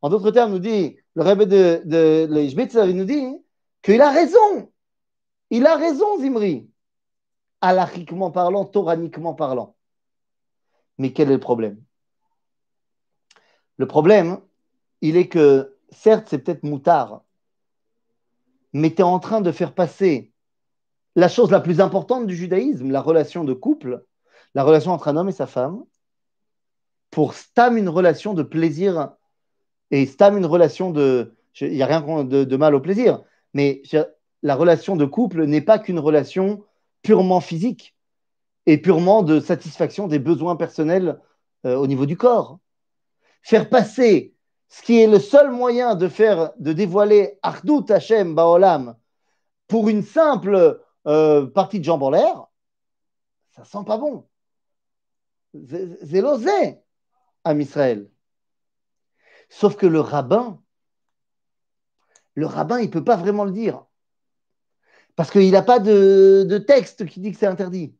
[0.00, 3.26] En d'autres termes, nous dit le Rebbe de, de, il nous dit
[3.82, 4.70] qu'il a raison.
[5.50, 6.70] Il a raison, Zimri.
[7.60, 9.74] Halachiquement parlant, toraniquement parlant.
[10.96, 11.82] Mais quel est le problème?
[13.78, 14.38] Le problème,
[15.00, 17.24] il est que, certes, c'est peut-être moutard,
[18.72, 20.32] mais tu es en train de faire passer
[21.16, 24.04] la chose la plus importante du judaïsme, la relation de couple,
[24.54, 25.82] la relation entre un homme et sa femme,
[27.10, 29.16] pour stam une relation de plaisir
[29.90, 31.34] et stam une relation de.
[31.60, 33.22] Il n'y a rien de, mal au plaisir,
[33.52, 33.82] mais
[34.42, 36.62] la relation de couple n'est pas qu'une relation
[37.02, 37.96] purement physique
[38.66, 41.18] et purement de satisfaction des besoins personnels
[41.66, 42.60] euh, au niveau du corps.
[43.42, 44.34] Faire passer
[44.68, 48.94] ce qui est le seul moyen de faire, de dévoiler Ardout Hashem Baolam
[49.66, 52.46] pour une simple euh, partie de jambes en l'air,
[53.50, 54.26] ça sent pas bon.
[55.52, 56.78] C'est l'osé
[57.44, 58.08] à Israël.
[59.48, 60.62] Sauf que le rabbin,
[62.34, 63.84] le rabbin, il ne peut pas vraiment le dire.
[65.16, 67.98] Parce qu'il n'a pas de, de, texte qui dit que c'est interdit.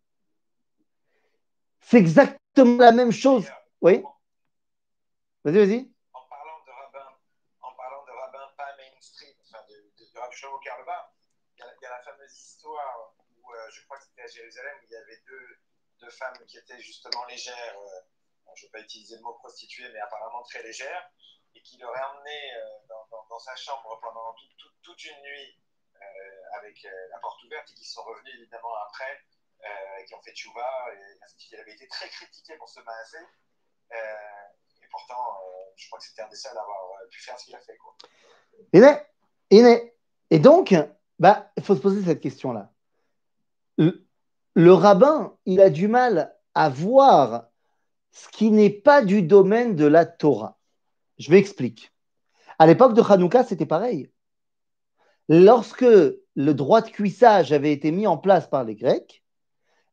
[1.81, 3.51] C'est exactement la même chose.
[3.81, 4.05] Oui
[5.43, 5.91] Vas-y, vas-y.
[6.13, 7.09] En parlant de rabbin,
[7.63, 11.13] en parlant de rabbin pas mainstream, enfin de, de, de Rav Shlomo Karlova,
[11.57, 14.87] il y, a la fameuse histoire où euh, je crois que c'était à Jérusalem où
[14.87, 15.59] il y avait deux,
[16.01, 18.01] deux femmes qui étaient justement légères, euh,
[18.47, 21.11] bon, je ne vais pas utiliser le mot prostituée, mais apparemment très légères,
[21.55, 22.95] et qui l'auraient emmené euh,
[23.29, 25.61] dans, sa chambre pendant tout, tout, toute une nuit
[25.95, 29.23] euh, avec la porte ouverte et qui sont revenus évidemment après,
[30.01, 31.49] et qui ont fait tchouva, et ainsi.
[31.53, 33.19] Il avait été très critiqué pour ce maasé.
[34.89, 37.39] Et pourtant, euh, je crois que c'était un des seuls à avoir euh, pu faire
[37.39, 37.77] ce qu'il a fait.
[37.77, 37.95] Quoi.
[39.51, 39.95] Et,
[40.31, 40.75] et donc,
[41.19, 42.73] bah, il faut se poser cette question-là.
[44.55, 47.49] Le, rabbin, il a du mal à voir
[48.11, 50.58] ce qui n'est pas du domaine de la Torah.
[51.19, 51.89] Je vais expliquer.
[52.59, 54.11] À l'époque de Hanouka, c'était pareil.
[55.29, 59.23] Lorsque le droit de cuissage avait été mis en place par les Grecs,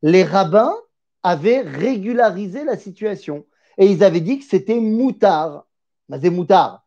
[0.01, 0.75] les rabbins
[1.23, 3.45] avaient régularisé la situation
[3.77, 5.65] et ils avaient dit que c'était moutard.
[6.07, 6.85] Mais c'est moutard.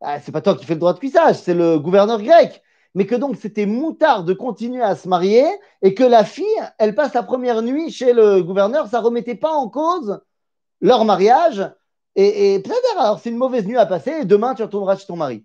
[0.00, 2.62] Ah, c'est pas toi qui fais le droit de cuissage, c'est le gouverneur grec.
[2.94, 5.46] Mais que donc c'était moutard de continuer à se marier
[5.82, 6.44] et que la fille,
[6.78, 10.20] elle passe la première nuit chez le gouverneur, ça remettait pas en cause
[10.80, 11.64] leur mariage.
[12.16, 15.06] Et, et peut-être alors c'est une mauvaise nuit à passer et demain tu retourneras chez
[15.06, 15.44] ton mari.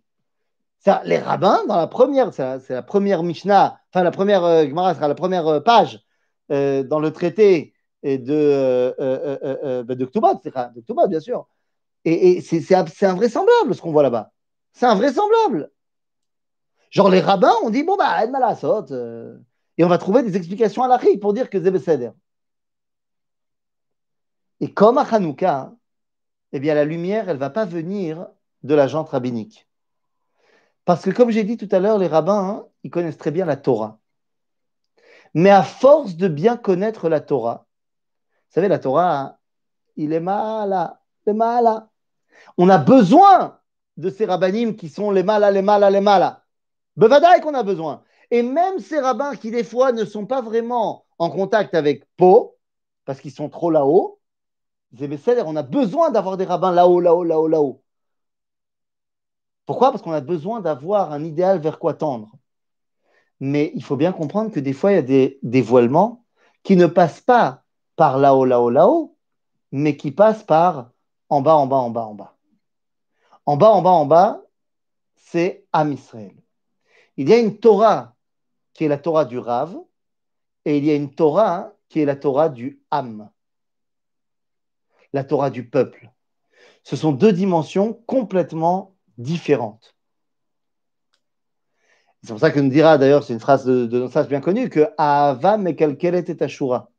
[1.06, 5.08] Les rabbins, dans la première, c'est la, première Mishnah, enfin la première euh, Gemara sera
[5.08, 6.02] la première euh, page
[6.52, 11.48] euh, dans le traité de, euh, euh, euh, de Ktubot, de Ktubot, bien sûr.
[12.04, 14.32] Et, et c'est invraisemblable ce qu'on voit là-bas.
[14.74, 15.70] C'est invraisemblable.
[16.90, 18.92] Genre, les rabbins ont dit bon, bah, aide la saute.
[19.78, 22.14] Et on va trouver des explications à la pour dire que c'est
[24.60, 25.74] Et comme à Hanouka,
[26.54, 28.28] eh bien, la lumière, elle ne va pas venir
[28.64, 29.68] de la jante rabbinique.
[30.86, 33.46] Parce que, comme j'ai dit tout à l'heure, les rabbins, hein, ils connaissent très bien
[33.46, 34.00] la Torah.
[35.34, 37.66] Mais à force de bien connaître la Torah,
[38.50, 39.40] vous savez, la Torah,
[39.96, 41.88] il est mal, il est mal.
[42.58, 43.60] On a besoin
[43.98, 46.44] de ces rabbinim qui sont les malas, les malas, les malas.
[46.98, 48.04] Bevadaï qu'on a besoin.
[48.30, 52.58] Et même ces rabbins qui, des fois, ne sont pas vraiment en contact avec Po,
[53.06, 54.20] parce qu'ils sont trop là-haut,
[55.00, 57.84] on a besoin d'avoir des rabbins là-haut, là-haut, là-haut, là-haut.
[59.66, 59.92] Pourquoi?
[59.92, 62.32] Parce qu'on a besoin d'avoir un idéal vers quoi tendre.
[63.40, 66.26] Mais il faut bien comprendre que des fois, il y a des dévoilements
[66.64, 67.64] qui ne passent pas
[67.96, 69.16] par là-haut, là-haut, là-haut,
[69.72, 70.92] mais qui passe par
[71.30, 72.38] en bas, en bas, en bas, en bas.
[73.46, 74.42] En bas, en bas, en bas,
[75.16, 76.36] c'est Am Israël.
[77.18, 78.16] Il y a une Torah
[78.74, 79.76] qui est la Torah du Rav,
[80.66, 83.30] et il y a une Torah qui est la Torah du Am,
[85.14, 86.10] la Torah du peuple.
[86.84, 89.96] Ce sont deux dimensions complètement différentes.
[92.24, 94.88] C'est pour ça que nous dira d'ailleurs, c'est une phrase de, notre bien connue, que
[94.98, 96.92] Ava Mekalkelet et Ashura.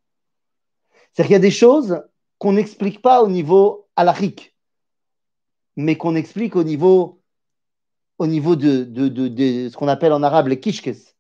[1.13, 2.03] C'est-à-dire qu'il y a des choses
[2.39, 4.57] qu'on n'explique pas au niveau halachique,
[5.77, 7.21] mais qu'on explique au niveau,
[8.19, 8.89] au niveau de,
[9.71, 11.17] ce qu'on appelle en arabe les kishkes.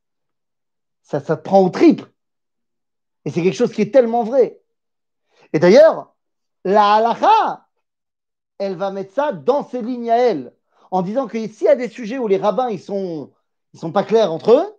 [1.02, 2.10] Ça, te prend au triple.
[3.24, 4.60] Et c'est quelque chose qui est tellement vrai.
[5.52, 6.11] Et d'ailleurs,
[6.64, 7.66] la halacha,
[8.58, 10.54] elle va mettre ça dans ses lignes à elle,
[10.90, 13.32] en disant que s'il y a des sujets où les rabbins ils sont,
[13.72, 14.78] ils sont pas clairs entre eux,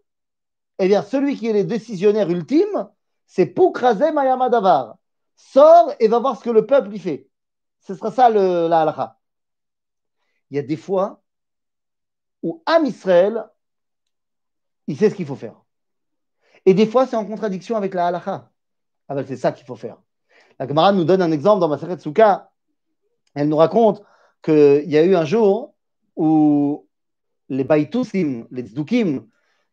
[0.80, 2.90] eh bien celui qui est le décisionnaire ultime,
[3.26, 4.98] c'est Poukrazé Mayamadavar
[5.36, 7.30] sort et va voir ce que le peuple y fait.
[7.82, 9.20] Ce sera ça la halakha.
[10.50, 11.22] Il y a des fois
[12.42, 13.50] où Am Israël,
[14.88, 15.62] il sait ce qu'il faut faire.
[16.66, 18.52] Et des fois, c'est en contradiction avec la halakha.
[19.08, 19.98] Ah ben, c'est ça qu'il faut faire.
[20.60, 22.52] La Gemara nous donne un exemple dans Maseret Souka.
[23.36, 24.04] Elle nous raconte
[24.44, 25.74] qu'il y a eu un jour
[26.16, 26.88] où
[27.50, 29.26] les Baïtousim, les Tzdukim,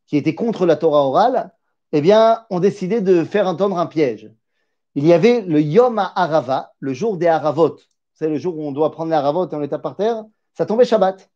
[0.06, 1.52] qui étaient contre la Torah orale,
[1.92, 4.30] eh bien, ont décidé de faire entendre un piège
[4.94, 7.78] il y avait le Yom Arava, le jour des Haravot.
[8.14, 10.24] C'est le jour où on doit prendre les Haravot et on est par terre.
[10.54, 11.30] Ça tombait Shabbat.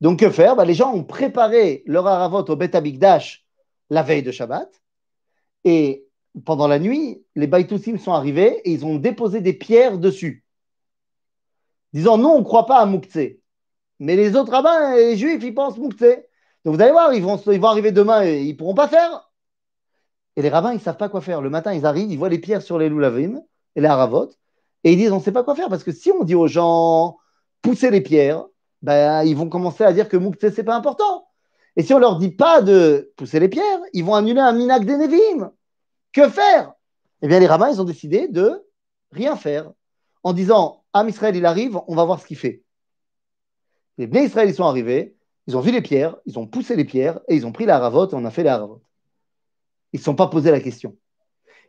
[0.00, 0.56] Donc, que faire?
[0.56, 3.44] Bah, Les gens ont préparé leur Haravot au Bet Amikdash
[3.88, 4.70] la veille de Shabbat.
[5.64, 6.06] Et
[6.44, 10.44] pendant la nuit, les Baïtoussim sont arrivés et ils ont déposé des pierres dessus.
[11.92, 13.36] Disant, non, on ne croit pas à Moukhtse.
[13.98, 16.18] Mais les autres rabbins les juifs, ils pensent Moukhtse.
[16.64, 19.30] Donc, vous allez voir, ils vont, arriver demain et ils ne pourront pas faire.
[20.36, 21.40] Et les rabbins, ils ne savent pas quoi faire.
[21.40, 23.42] Le matin, ils arrivent, ils voient les pierres sur les loulavim
[23.76, 24.30] et les haravot,
[24.84, 26.48] et ils disent, on ne sait pas quoi faire, parce que si on dit aux
[26.48, 27.18] gens,
[27.62, 28.44] poussez les pierres,
[28.82, 31.26] ben, ils vont commencer à dire que Moukhtse, ce n'est pas important.
[31.76, 34.52] Et si on ne leur dit pas de pousser les pierres, ils vont annuler un
[34.52, 35.52] minak des Nevim.
[36.12, 36.72] Que faire?
[37.22, 38.66] Eh bien, les rabbins, ils ont décidé de
[39.12, 39.70] rien faire.
[40.22, 42.62] En disant, Am Israël, il arrive, on va voir ce qu'il fait.
[43.98, 46.84] Les Bnei Israël, ils sont arrivés, ils ont vu les pierres, ils ont poussé les
[46.84, 48.82] pierres, et ils ont pris la haravote, et on a fait la haravote.
[49.92, 50.96] Ils ne se sont pas posé la question.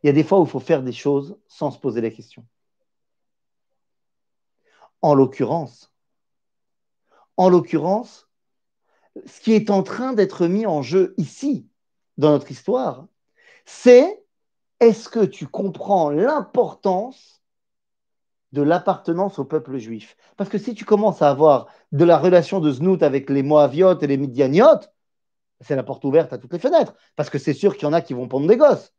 [0.04, 2.10] Il y a des fois où il faut faire des choses sans se poser la
[2.10, 2.46] question.
[5.02, 5.92] En l'occurrence,
[7.38, 8.28] en l'occurrence,
[9.26, 11.68] ce qui est en train d'être mis en jeu ici,
[12.18, 13.08] dans notre histoire,
[13.66, 14.21] c'est
[14.82, 17.42] est-ce que tu comprends l'importance
[18.52, 20.18] de l'appartenance au peuple juif?
[20.36, 24.02] Parce que si tu commences à avoir de la relation de Znout avec les Moaviotes
[24.04, 24.92] et les Midianiotes,
[25.62, 27.94] c'est la porte ouverte à toutes les fenêtres, parce que c'est sûr qu'il y en
[27.94, 28.92] a qui vont pondre des gosses.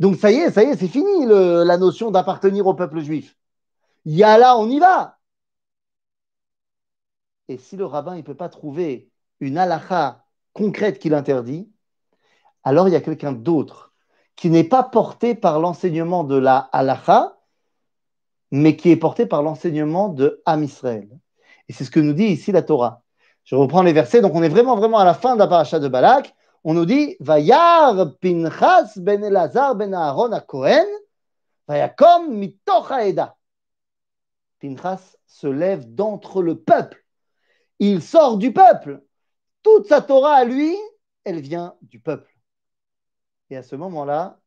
[0.00, 3.36] Donc ça y est, ça y est, c'est fini la notion d'appartenir au peuple juif.
[4.04, 5.18] Il on y va.
[7.46, 11.70] Et si le rabbin ne peut pas trouver une halakha concrète qui l'interdit,
[12.64, 13.91] alors il y a quelqu'un d'autre
[14.36, 17.36] qui n'est pas porté par l'enseignement de la halakha,
[18.50, 21.08] mais qui est porté par l'enseignement de Am Israël.
[21.68, 23.02] Et c'est ce que nous dit ici la Torah.
[23.44, 25.78] Je reprends les versets, donc on est vraiment, vraiment à la fin de la paracha
[25.78, 26.34] de Balak.
[26.64, 30.86] On nous dit Vayar Pinchas ben Elazar ben Aaron a Kohen,
[31.66, 33.36] Vayakom mitoch haeda.
[34.60, 37.04] Pinchas se lève d'entre le peuple.
[37.80, 39.02] Il sort du peuple.
[39.62, 40.76] Toute sa Torah à lui,
[41.24, 42.31] elle vient du peuple.
[43.52, 44.40] Et à ce moment-là,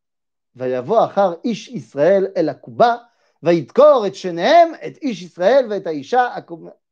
[0.55, 3.07] va y avoir Ish Israël el Akuba,
[3.43, 3.67] va et
[4.11, 6.43] Shenehem et Ish Israël Aisha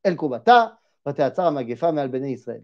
[0.04, 2.64] el Kubata, va teatzar Magefa al Bene Israël.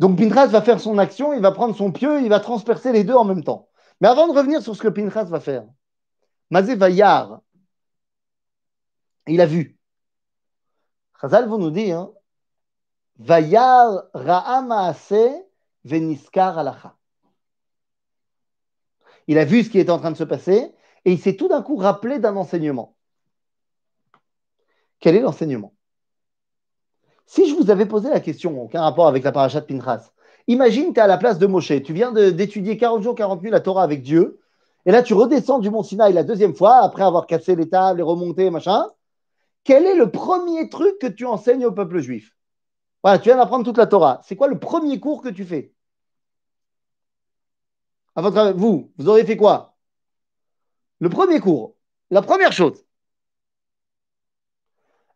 [0.00, 3.04] Donc Pinchas va faire son action, il va prendre son pieu, il va transpercer les
[3.04, 3.68] deux en même temps.
[4.00, 5.64] Mais avant de revenir sur ce que Pinchas va faire,
[6.50, 7.42] Mazé va yar,
[9.28, 9.78] il a vu.
[11.20, 12.10] Chazal vous nous dit, hein,
[13.20, 15.44] Vayar Ra'amaase
[15.84, 16.96] Veniskar Alacha.
[19.30, 20.72] Il a vu ce qui était en train de se passer
[21.04, 22.96] et il s'est tout d'un coup rappelé d'un enseignement.
[24.98, 25.72] Quel est l'enseignement?
[27.26, 30.10] Si je vous avais posé la question, aucun rapport avec la paracha de Pinchas,
[30.48, 33.52] imagine, tu es à la place de Moshe, tu viens d'étudier 40 jours, 40 nuits
[33.52, 34.40] la Torah avec Dieu,
[34.84, 38.00] et là tu redescends du mont Sinaï la deuxième fois, après avoir cassé les tables
[38.00, 38.84] et remonté, machin,
[39.62, 42.34] quel est le premier truc que tu enseignes au peuple juif?
[43.04, 44.22] Voilà, tu viens d'apprendre toute la Torah.
[44.24, 45.72] C'est quoi le premier cours que tu fais?
[48.16, 49.76] Vous, vous auriez fait quoi?
[50.98, 51.76] Le premier cours,
[52.10, 52.84] la première chose.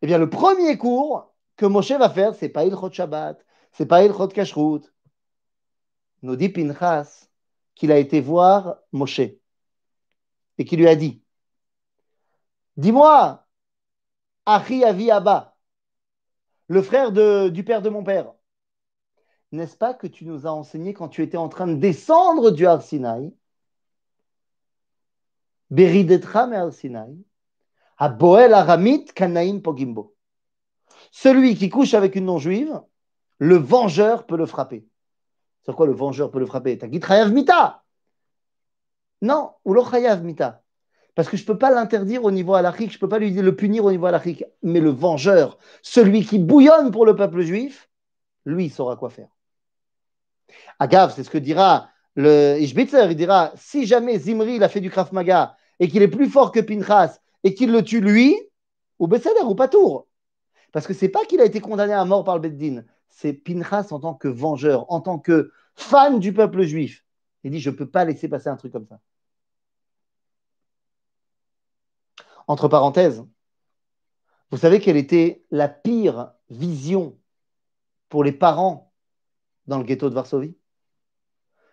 [0.02, 4.04] Eh bien, le premier cours que Moshe va faire, c'est pas Ilchot Shabbat, c'est pas
[4.04, 4.92] Ilchot Kashrut.
[6.22, 7.28] Nous dit Pinchas
[7.74, 11.22] qu'il a été voir Moshe et qu'il lui a dit
[12.76, 13.46] Dis-moi,
[14.46, 15.56] Achi Avi Abba,
[16.68, 18.32] le frère du père de mon père.
[19.54, 22.66] N'est-ce pas que tu nous as enseigné quand tu étais en train de descendre du
[22.66, 23.32] Har Sinai,
[25.70, 27.16] Beridetra Har Sinai,
[27.96, 30.16] à Boel Aramit Kanaim Pogimbo.
[31.12, 32.80] Celui qui couche avec une non-juive,
[33.38, 34.88] le vengeur peut le frapper.
[35.62, 36.76] C'est quoi le vengeur peut le frapper?
[36.76, 37.84] T'as Chayav Mita
[39.22, 39.76] Non, ou
[40.22, 40.64] Mita.
[41.14, 43.30] Parce que je ne peux pas l'interdire au niveau halachique, je ne peux pas lui
[43.30, 44.44] le punir au niveau halachique.
[44.64, 47.88] Mais le vengeur, celui qui bouillonne pour le peuple juif,
[48.44, 49.33] lui, saura quoi faire.
[50.78, 54.80] Agav, c'est ce que dira le Ishbitzer, il dira si jamais Zimri il a fait
[54.80, 58.36] du Krav Maga et qu'il est plus fort que Pinchas et qu'il le tue lui,
[58.98, 60.06] ou Besséder ou Patour.
[60.72, 63.88] Parce que c'est pas qu'il a été condamné à mort par le Beddin, c'est Pinchas
[63.90, 67.04] en tant que vengeur, en tant que fan du peuple juif.
[67.42, 69.00] Il dit je ne peux pas laisser passer un truc comme ça.
[72.46, 73.24] Entre parenthèses,
[74.50, 77.18] vous savez quelle était la pire vision
[78.08, 78.92] pour les parents
[79.66, 80.56] dans le ghetto de Varsovie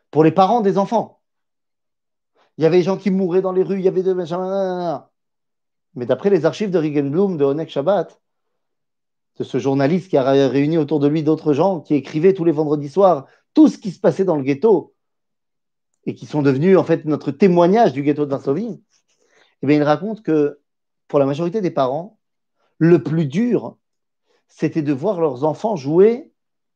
[0.10, 1.22] Pour les parents des enfants.
[2.58, 4.14] Il y avait des gens qui mouraient dans les rues, il y avait des...
[5.96, 8.22] Mais d'après les archives de Rigenblum, de Onek Shabbat,
[9.38, 12.52] de ce journaliste qui a réuni autour de lui d'autres gens qui écrivaient tous les
[12.52, 14.94] vendredis soirs tout ce qui se passait dans le ghetto
[16.06, 18.82] et qui sont devenus en fait notre témoignage du ghetto de Varsovie,
[19.62, 20.60] eh bien, il raconte que
[21.08, 22.18] pour la majorité des parents,
[22.78, 23.78] le plus dur,
[24.48, 26.31] c'était de voir leurs enfants jouer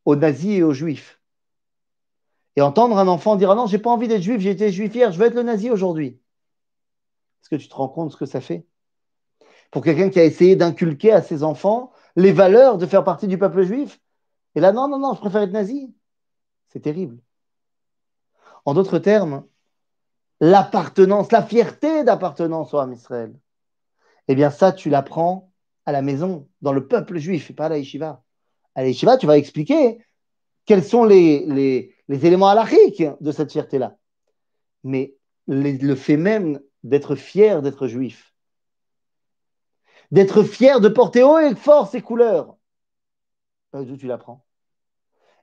[0.06, 1.20] aux nazis et aux juifs.
[2.54, 4.94] Et entendre un enfant dire Ah non, j'ai pas envie d'être juif, j'ai été juif
[4.94, 6.18] hier, je veux être le nazi aujourd'hui.
[7.42, 8.66] Est-ce que tu te rends compte ce que ça fait?
[9.70, 13.36] Pour quelqu'un qui a essayé d'inculquer à ses enfants les valeurs de faire partie du
[13.36, 14.00] peuple juif.
[14.54, 15.94] Et là, non, non, non, je préfère être nazi.
[16.68, 17.18] C'est terrible.
[18.64, 19.44] En d'autres termes,
[20.40, 23.38] l'appartenance, la fierté d'appartenance au Ham Israël,
[24.28, 25.52] eh bien ça, tu l'apprends
[25.84, 28.24] à la maison, dans le peuple juif, et pas à la yeshiva.
[28.76, 29.98] Allez, Shiva, tu vas expliquer
[30.66, 33.96] quels sont les, éléments halachiques de cette fierté-là.
[34.84, 35.16] Mais
[35.46, 38.34] le fait même d'être fier d'être juif,
[40.10, 42.56] d'être fier de porter haut et fort ses couleurs,
[43.74, 44.44] euh, d'où tu l'apprends?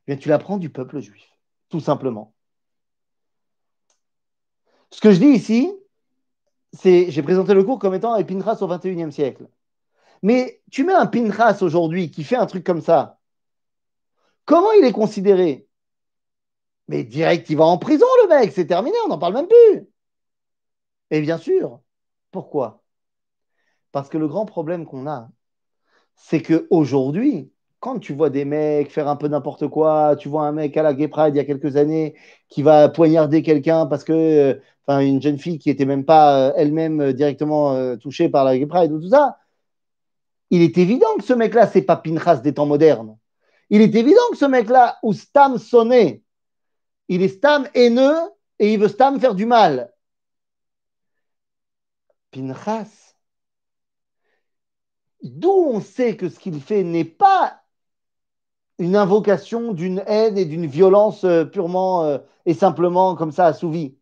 [0.07, 1.27] Eh Tu l'apprends du peuple juif,
[1.69, 2.35] tout simplement.
[4.91, 5.73] Ce que je dis ici,
[6.71, 9.47] c'est, j'ai présenté le cours comme étant un Pinchas au 21e siècle.
[10.21, 13.19] Mais tu mets un Pinchas aujourd'hui qui fait un truc comme ça,
[14.45, 15.67] comment il est considéré?
[16.87, 19.87] Mais direct, il va en prison, le mec, c'est terminé, on n'en parle même plus.
[21.11, 21.79] Et bien sûr,
[22.31, 22.83] pourquoi?
[23.91, 25.29] Parce que le grand problème qu'on a,
[26.15, 30.51] c'est qu'aujourd'hui, quand tu vois des mecs faire un peu n'importe quoi, tu vois un
[30.53, 32.15] mec à la Gay Pride il y a quelques années
[32.49, 36.49] qui va poignarder quelqu'un parce que, euh, enfin, une jeune fille qui n'était même pas
[36.49, 39.37] euh, elle-même euh, directement touchée par la Gay Pride ou tout ça,
[40.49, 43.17] il est évident que ce mec-là, c'est pas Pinchas des temps modernes.
[43.69, 46.23] Il est évident que ce mec-là, où Stam sonnait,
[47.07, 48.17] il est Stam haineux
[48.59, 49.93] et il veut Stam faire du mal.
[52.31, 53.13] Pinchas,
[55.21, 57.61] d'où on sait que ce qu'il fait n'est pas
[58.79, 63.97] une invocation d'une haine et d'une violence euh, purement euh, et simplement comme ça assouvie.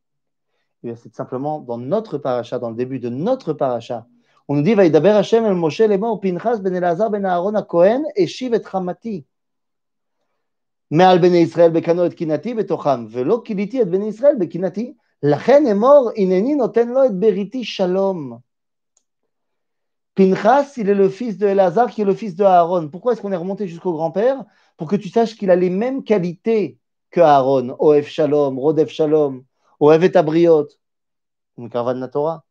[0.83, 4.07] Eh c'est simplement dans notre paracha, dans le début de notre paracha.
[4.47, 8.03] On nous dit Vaïdaber Hashem el Moshe lema Pinchas ben Elazar ben Aaron a Kohen
[8.15, 9.25] et Shiv et.
[10.90, 16.10] מעל בני ישראל בקנו את קנאתי בתוכם, ולא כיליתי את בני ישראל בקנאתי, לכן אמור,
[16.16, 18.38] הנני נותן לו את בריתי שלום.
[20.16, 22.88] Pinchas, il est le fils de Elazar qui est le fils de Aaron.
[22.88, 24.42] Pourquoi est-ce qu'on est remonté jusqu'au grand-père
[24.78, 26.78] Pour que tu saches qu'il a les mêmes qualités
[27.10, 27.76] que Aaron.
[27.78, 29.44] Oef Shalom, Rodef Shalom,
[29.78, 30.68] Oev et Abriot.
[31.70, 32.44] Karvan Torah.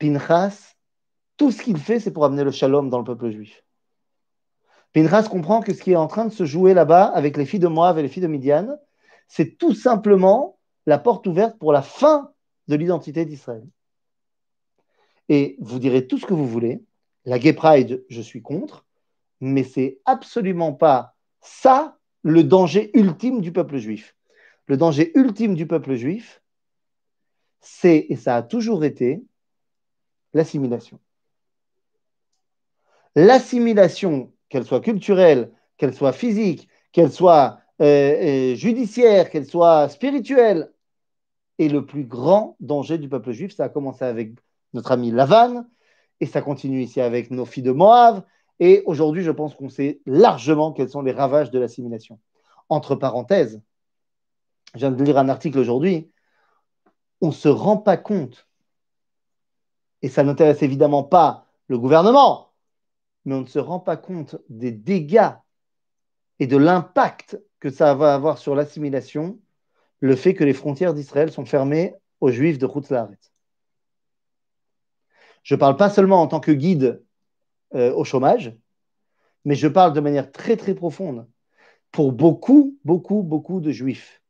[0.00, 0.74] Pinchas,
[1.36, 3.62] tout ce qu'il fait, c'est pour amener le shalom dans le peuple juif.
[4.95, 7.59] Pinchas comprend que ce qui est en train de se jouer là-bas avec les filles
[7.59, 8.79] de Moab et les filles de Midian,
[9.27, 12.31] c'est tout simplement la porte ouverte pour la fin
[12.69, 13.67] de l'identité d'Israël.
[15.27, 16.81] Et vous direz tout ce que vous voulez.
[17.25, 18.85] La Gay Pride, je suis contre,
[19.41, 24.15] mais c'est absolument pas ça le danger ultime du peuple juif.
[24.67, 26.41] Le danger ultime du peuple juif,
[27.59, 29.21] c'est, et ça a toujours été,
[30.33, 31.01] l'assimilation.
[33.15, 40.71] L'assimilation, qu'elle soit culturelle, qu'elle soit physique, qu'elle soit euh, euh, judiciaire, qu'elle soit spirituelle,
[41.59, 43.55] est le plus grand danger du peuple juif.
[43.55, 44.33] Ça a commencé avec
[44.73, 45.65] notre ami Lavan,
[46.19, 48.23] et ça continue ici avec nos filles de Moab.
[48.59, 52.19] Et aujourd'hui, je pense qu'on sait largement quels sont les ravages de l'assimilation.
[52.69, 53.61] Entre parenthèses,
[54.73, 56.11] je viens de lire un article aujourd'hui,
[57.21, 58.47] on ne se rend pas compte,
[60.01, 62.44] et ça n'intéresse évidemment pas le gouvernement,
[63.25, 65.31] mais on ne se rend pas compte des dégâts
[66.39, 69.39] et de l'impact que ça va avoir sur l'assimilation,
[69.99, 73.19] le fait que les frontières d'Israël sont fermées aux juifs de Chutzlaret.
[75.43, 77.03] Je ne parle pas seulement en tant que guide
[77.73, 78.55] euh, au chômage,
[79.45, 81.27] mais je parle de manière très très profonde
[81.91, 84.21] pour beaucoup, beaucoup, beaucoup de juifs.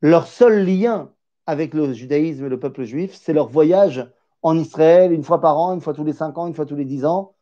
[0.00, 1.12] Leur seul lien
[1.46, 4.10] avec le judaïsme et le peuple juif, c'est leur voyage
[4.42, 6.76] en Israël une fois par an, une fois tous les cinq ans, une fois tous
[6.76, 7.35] les dix ans.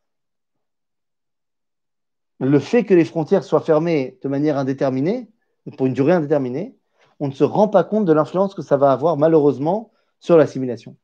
[2.39, 5.29] Le fait que les frontières soient fermées de manière indéterminée,
[5.77, 6.77] pour une durée indéterminée,
[7.19, 10.97] on ne se rend pas compte de l'influence que ça va avoir malheureusement sur l'assimilation.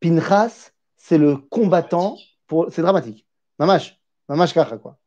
[0.00, 2.70] Pinchas, c'est le combattant pour.
[2.70, 3.26] C'est dramatique.
[3.58, 4.98] Mamash, mamash kacha, quoi.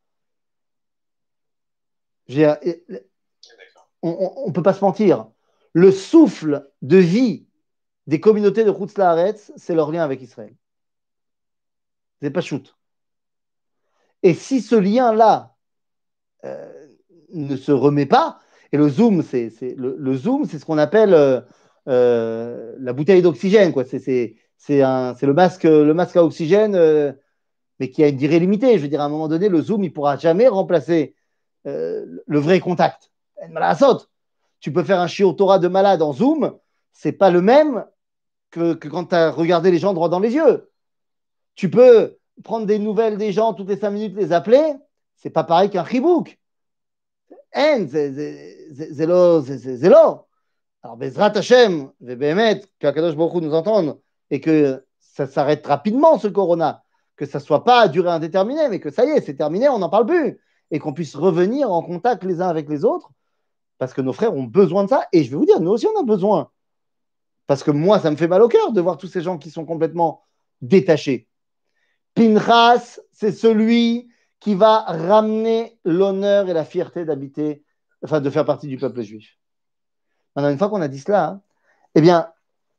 [4.01, 5.29] On ne peut pas se mentir.
[5.73, 7.47] Le souffle de vie
[8.07, 10.55] des communautés de Chutzlaaretz, c'est leur lien avec Israël.
[12.21, 12.76] C'est pas shoot.
[14.23, 15.55] Et si ce lien-là
[16.45, 16.87] euh,
[17.33, 18.39] ne se remet pas,
[18.71, 21.41] et le zoom, c'est le, zoom, c'est ce qu'on appelle euh,
[21.87, 23.85] euh, la bouteille d'oxygène, quoi.
[23.85, 24.35] C'est
[24.67, 27.15] le masque, le masque à oxygène,
[27.79, 28.77] mais qui a une durée limitée.
[28.77, 31.15] Je veux dire, à un moment donné, le zoom, il pourra jamais remplacer
[31.63, 33.11] le vrai contact.
[34.59, 36.57] Tu peux faire un chiotora de malade en zoom,
[36.91, 37.85] c'est pas le même
[38.49, 40.69] que, quand tu as regardé les gens droit dans les yeux.
[41.55, 44.73] Tu peux prendre des nouvelles des gens toutes les cinq minutes, les appeler,
[45.15, 46.37] c'est pas pareil qu'un rebook.
[47.53, 50.25] C'est l'eau.
[50.83, 56.27] Alors, Bezrat Hashem, Behemet, que Akadosh Baruch nous entende, et que ça s'arrête rapidement, ce
[56.27, 56.83] corona,
[57.15, 59.79] que ça soit pas à durée indéterminée, mais que ça y est, c'est terminé, on
[59.79, 63.09] n'en parle plus, et qu'on puisse revenir en contact les uns avec les autres,
[63.79, 65.87] parce que nos frères ont besoin de ça, et je vais vous dire, nous aussi
[65.87, 66.51] on a besoin.
[67.47, 69.49] Parce que moi, ça me fait mal au cœur de voir tous ces gens qui
[69.49, 70.23] sont complètement
[70.61, 71.27] détachés.
[72.17, 74.09] Pinchas, c'est celui
[74.39, 77.63] qui va ramener l'honneur et la fierté d'habiter,
[78.03, 79.37] enfin de faire partie du peuple juif.
[80.35, 81.41] Maintenant, une fois qu'on a dit cela,
[81.93, 82.31] eh bien,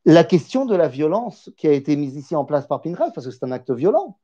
[0.05, 3.28] la question de la violence qui a été mise ici en place par Pinchas, parce
[3.28, 4.18] que c'est un acte violent,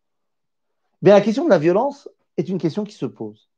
[1.00, 3.48] eh bien, la question de la violence est une question qui se pose.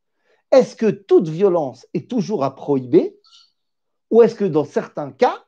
[0.53, 3.19] Est-ce que toute violence est toujours à prohiber
[4.11, 5.43] ou est-ce que dans certains cas,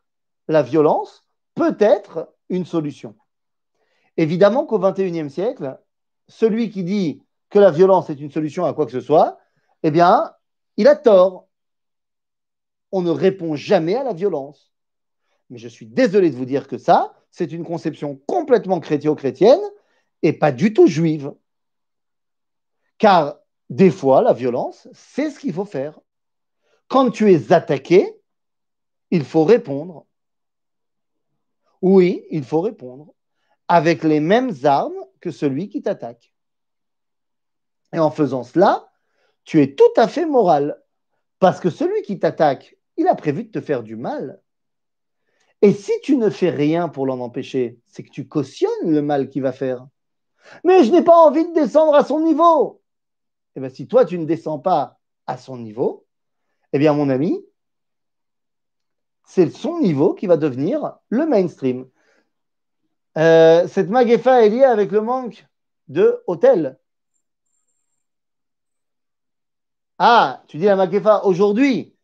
[0.49, 3.15] la violence peut être une solution?
[4.17, 5.79] Évidemment qu'au XXIe siècle,
[6.29, 9.39] celui qui dit que la violence est une solution à quoi que ce soit,
[9.83, 10.33] eh bien,
[10.77, 11.49] il a tort.
[12.93, 14.73] On ne répond jamais à la violence.
[15.51, 19.61] Mais je suis désolé de vous dire que ça, c'est une conception complètement chrétio-chrétienne
[20.23, 21.33] et pas du tout juive.
[22.99, 23.39] Car
[23.71, 25.99] des fois, la violence, c'est ce qu'il faut faire.
[26.89, 28.15] Quand tu es attaqué,
[29.11, 30.07] il faut répondre.
[31.81, 33.13] Oui, il faut répondre
[33.69, 36.33] avec les mêmes armes que celui qui t'attaque.
[37.93, 38.91] Et en faisant cela,
[39.45, 40.81] tu es tout à fait moral.
[41.39, 44.43] Parce que celui qui t'attaque, il a prévu de te faire du mal.
[45.63, 49.29] Et si tu ne fais rien pour l'en empêcher, c'est que tu cautionnes le mal
[49.29, 49.87] qu'il va faire.
[50.65, 52.83] Mais je n'ai pas envie de descendre à son niveau.
[53.57, 56.07] Eh bien, si toi, tu ne descends pas à son niveau,
[56.73, 57.45] eh bien, mon ami,
[59.25, 61.89] c'est son niveau qui va devenir le mainstream.
[63.19, 65.47] Euh, cette magefa est liée avec le manque
[65.89, 66.79] de hôtels.
[69.99, 71.97] Ah, tu dis la magefa aujourd'hui.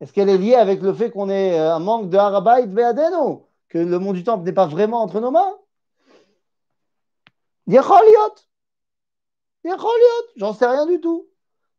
[0.00, 3.48] Est-ce qu'elle est liée avec le fait qu'on ait euh, un manque de Harabait Ve'adeno
[3.68, 5.58] Que le monde du temple n'est pas vraiment entre nos mains?
[7.66, 8.34] Yecholiot
[10.36, 11.28] J'en sais rien du tout.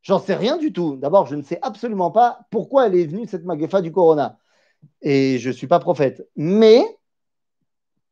[0.01, 0.97] J'en sais rien du tout.
[0.97, 4.37] D'abord, je ne sais absolument pas pourquoi elle est venue, cette magefa du corona.
[5.01, 6.27] Et je ne suis pas prophète.
[6.35, 6.83] Mais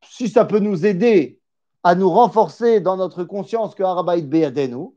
[0.03, 1.39] si ça peut nous aider
[1.83, 4.89] à nous renforcer dans notre conscience que Harabait Be'adenu,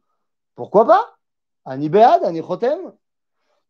[0.55, 1.17] pourquoi pas?
[1.65, 2.43] Ani Ani.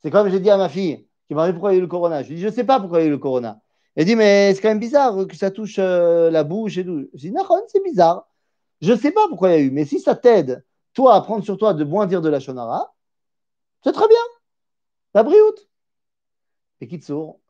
[0.03, 1.83] C'est comme j'ai dit à ma fille qui m'a dit pourquoi il y a eu
[1.83, 2.23] le corona?
[2.23, 3.61] Je lui dis, je ne sais pas pourquoi il y a eu le corona.
[3.97, 7.09] Elle dit, mais c'est quand même bizarre que ça touche euh, la bouche et tout.
[7.15, 8.29] Je dis, non, c'est bizarre.
[8.81, 11.21] Je ne sais pas pourquoi il y a eu, mais si ça t'aide, toi, à
[11.21, 12.95] prendre sur toi de moins dire de la shonara,
[13.83, 14.19] c'est très bien.
[15.15, 15.69] La brioute.
[16.81, 17.41] Et Kitsour,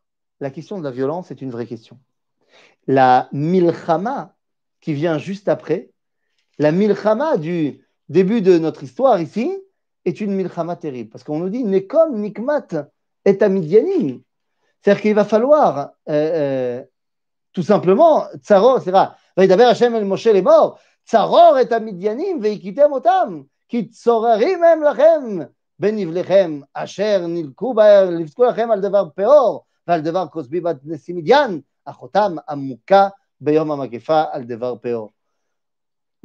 [0.41, 1.99] la question de la violence est une vraie question
[2.88, 4.36] La milchama
[4.82, 5.90] qui vient juste après,
[6.58, 9.52] la milchama du début de notre histoire ici,
[10.06, 11.10] est une milchama terrible.
[11.10, 12.68] Parce qu'on nous dit, Nekom Nikmat
[13.26, 14.22] et Amidianim.
[14.82, 16.84] C'est-à-dire qu'il va falloir euh, euh,
[17.54, 23.42] tout simplement, Tsaro, c'est vrai, וידבר השם אל משה לאמור, צרור את המדיינים והכיתם אותם,
[23.68, 25.40] כי צוררים הם לכם
[25.80, 27.74] בנבליכם, אשר נלקו
[28.12, 33.08] לבכו לכם על דבר פאור ועל דבר כוסבי בת נשיא מדיין, אחותם עמוקה
[33.42, 35.10] ביום המגפה על דבר פאור.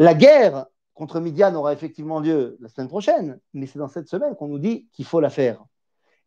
[0.01, 4.35] La guerre contre Midian aura effectivement lieu la semaine prochaine, mais c'est dans cette semaine
[4.35, 5.65] qu'on nous dit qu'il faut la faire.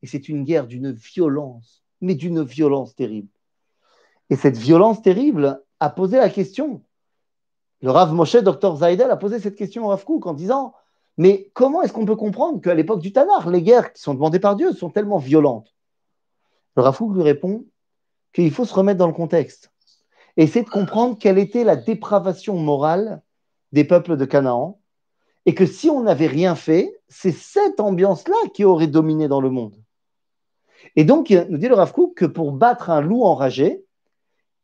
[0.02, 3.30] Et c'est une guerre d'une violence, mais d'une violence terrible.
[4.30, 6.82] Et cette violence terrible a posé la question.
[7.82, 10.74] Le Rav Moshe, Dr Zaidel, a posé cette question au Rav Kook en disant
[11.18, 14.40] Mais comment est-ce qu'on peut comprendre qu'à l'époque du Tanar, les guerres qui sont demandées
[14.40, 15.74] par Dieu sont tellement violentes
[16.76, 17.66] Le Rav Kook lui répond
[18.33, 19.73] qu'il faut se remettre dans le contexte
[20.37, 23.23] et essayer de comprendre quelle était la dépravation morale
[23.73, 24.79] des peuples de Canaan
[25.47, 29.51] et que si on n'avait rien fait, c'est cette ambiance-là qui aurait dominé dans le
[29.51, 29.77] monde.
[30.97, 33.85] Et donc, nous dit le Rav que pour battre un loup enragé,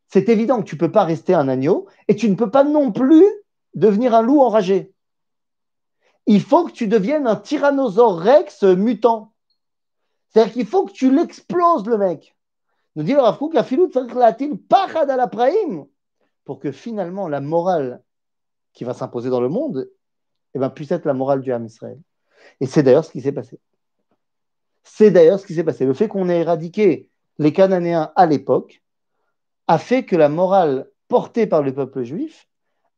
[0.08, 2.64] c'est évident que tu ne peux pas rester un agneau et tu ne peux pas
[2.64, 3.24] non plus
[3.74, 4.92] devenir un loup enragé.
[6.26, 9.32] Il faut que tu deviennes un tyrannosaure rex mutant.
[10.28, 12.36] C'est-à-dire qu'il faut que tu l'exploses, le mec.
[12.98, 13.54] Nous dit le Rav Kook,
[16.44, 18.02] pour que finalement la morale
[18.72, 19.88] qui va s'imposer dans le monde
[20.54, 22.00] eh ben, puisse être la morale du Ham Israël.
[22.58, 23.60] Et c'est d'ailleurs ce qui s'est passé.
[24.82, 25.86] C'est d'ailleurs ce qui s'est passé.
[25.86, 28.82] Le fait qu'on ait éradiqué les Cananéens à l'époque
[29.68, 32.48] a fait que la morale portée par le peuple juif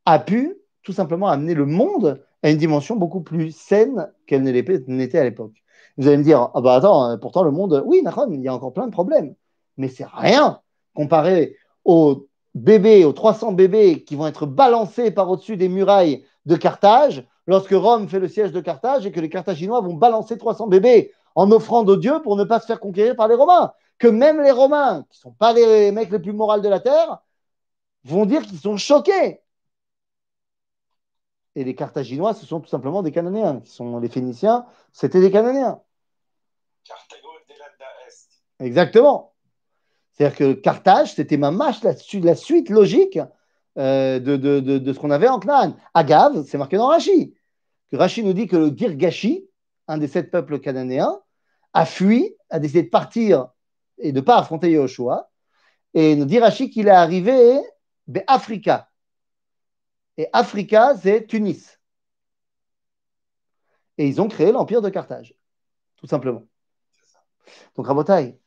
[0.05, 5.19] a pu tout simplement amener le monde à une dimension beaucoup plus saine qu'elle n'était
[5.19, 5.63] à l'époque.
[5.97, 8.73] Vous allez me dire, ah bah attends, pourtant le monde, oui, il y a encore
[8.73, 9.35] plein de problèmes,
[9.81, 10.61] mais c'est rien
[10.93, 16.55] comparé aux bébés, aux 300 bébés qui vont être balancés par au-dessus des murailles de
[16.55, 20.67] Carthage lorsque Rome fait le siège de Carthage et que les Carthaginois vont balancer 300
[20.67, 23.73] bébés en offrande aux dieux pour ne pas se faire conquérir par les Romains.
[23.97, 26.79] Que même les Romains, qui ne sont pas les mecs les plus moraux de la
[26.79, 27.19] terre,
[28.03, 29.41] vont dire qu'ils sont choqués.
[31.55, 33.61] Et les Carthaginois, ce sont tout simplement des Cananéens.
[33.61, 35.81] Qui sont les Phéniciens, c'était des Cananéens.
[36.83, 37.29] Carthago
[38.07, 38.65] Est.
[38.65, 39.30] Exactement.
[40.21, 43.17] C'est-à-dire que Carthage, c'était ma mâche, la, la suite logique
[43.79, 45.75] euh, de, de, de, ce qu'on avait en Canaan.
[45.95, 47.33] Agave, c'est marqué dans Rachi,
[47.89, 49.49] que Rachid nous dit que le Girgashi,
[49.87, 51.19] un des sept peuples cananéens,
[51.73, 53.47] a fui, a décidé de partir
[53.97, 55.31] et de ne pas affronter Yahushua.
[55.95, 57.57] Et nous dit Rachid qu'il est arrivé
[58.27, 58.91] à Africa.
[60.17, 61.79] Et Africa, c'est Tunis.
[63.97, 65.33] Et ils ont créé l'empire de Carthage,
[65.95, 66.43] tout simplement.
[67.75, 68.40] Donc, Malaasot.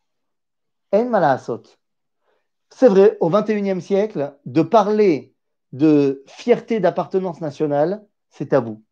[2.71, 5.35] C'est vrai, au XXIe siècle, de parler
[5.73, 8.83] de fierté d'appartenance nationale, c'est tabou.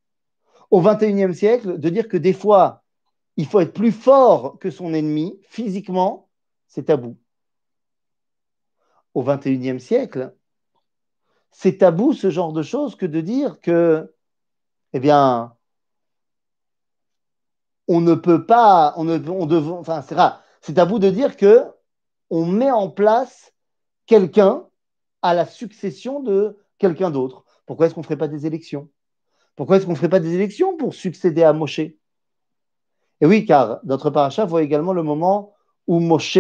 [0.71, 2.83] Au XXIe siècle, de dire que des fois,
[3.37, 6.29] il faut être plus fort que son ennemi physiquement,
[6.67, 7.19] c'est tabou.
[9.15, 10.35] Au XXIe siècle,
[11.51, 14.13] c'est tabou ce genre de choses que de dire que,
[14.93, 15.55] eh bien,
[17.87, 20.43] on ne peut pas, on ne, on enfin, c'est rare.
[20.63, 21.67] C'est tabou de dire que
[22.33, 23.53] on met en place
[24.07, 24.67] quelqu'un
[25.21, 27.45] à la succession de quelqu'un d'autre.
[27.67, 28.89] Pourquoi est-ce qu'on ne ferait pas des élections?
[29.55, 31.81] Pourquoi est-ce qu'on ne ferait pas des élections pour succéder à Moshe?
[31.81, 31.97] Et
[33.21, 35.53] oui, car notre paracha voit également le moment
[35.87, 36.39] où Moshe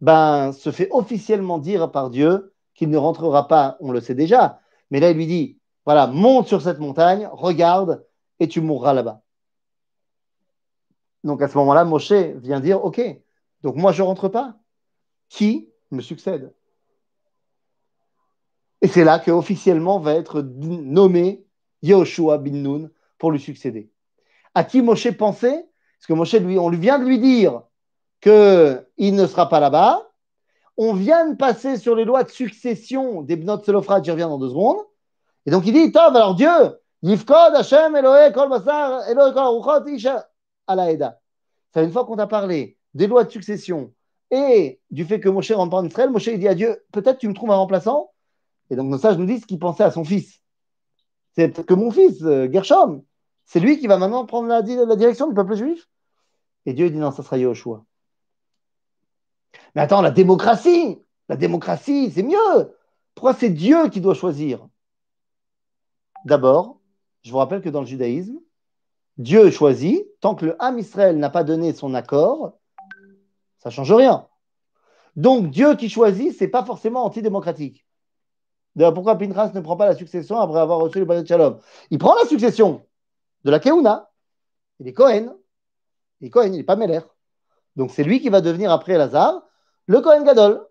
[0.00, 4.58] ben, se fait officiellement dire par Dieu qu'il ne rentrera pas, on le sait déjà,
[4.90, 8.06] mais là il lui dit, voilà, monte sur cette montagne, regarde,
[8.40, 9.20] et tu mourras là-bas.
[11.24, 13.02] Donc à ce moment-là, Moshe vient dire, ok,
[13.64, 14.56] donc moi je ne rentre pas.
[15.28, 16.54] Qui me succède?
[18.82, 21.46] Et c'est là qu'officiellement va être nommé
[21.82, 23.90] Yehoshua bin Nun pour lui succéder.
[24.54, 25.66] À qui Moshe pensait?
[25.98, 27.62] Parce que Moshe, lui, on vient de lui dire
[28.20, 30.10] qu'il ne sera pas là-bas.
[30.76, 34.38] On vient de passer sur les lois de succession des Bnot Selofra, j'y reviens dans
[34.38, 34.84] deux secondes.
[35.46, 36.50] Et donc il dit, Tov, alors Dieu,
[37.02, 40.28] Yifkod Hashem Elohe Kol Basar Elohe Kol Aruchot Isha
[40.66, 41.18] à la Eda.
[41.76, 43.92] une fois qu'on a parlé des lois de succession
[44.30, 47.34] et du fait que Moshe rentre en Israël, Moshe dit à Dieu, peut-être tu me
[47.34, 48.10] trouves un remplaçant.
[48.70, 50.40] Et donc nos sages nous disent qu'il pensait à son fils.
[51.32, 53.02] C'est peut-être que mon fils, euh, Gershom,
[53.44, 55.88] c'est lui qui va maintenant prendre la, direction du peuple juif.
[56.66, 57.84] Et Dieu dit non, ça sera Yahushua.
[59.74, 62.76] Mais attends, la démocratie, la démocratie, c'est mieux.
[63.14, 64.66] Pourquoi c'est Dieu qui doit choisir?
[66.24, 66.80] D'abord,
[67.22, 68.38] je vous rappelle que dans le judaïsme,
[69.18, 72.58] Dieu choisit, tant que le Ham Israël n'a pas donné son accord,
[73.64, 74.28] ça ne change rien.
[75.16, 77.86] Donc Dieu qui choisit, ce n'est pas forcément antidémocratique.
[78.76, 81.58] D'ailleurs, pourquoi Pinchas ne prend pas la succession après avoir reçu le de Shalom?
[81.90, 82.86] Il prend la succession
[83.44, 84.10] de la Keuna.
[84.80, 85.34] Il est Cohen.
[86.20, 87.00] Il est Cohen, il n'est pas Meller.
[87.76, 89.42] Donc c'est lui qui va devenir après Lazare
[89.86, 90.66] le Cohen Gadol.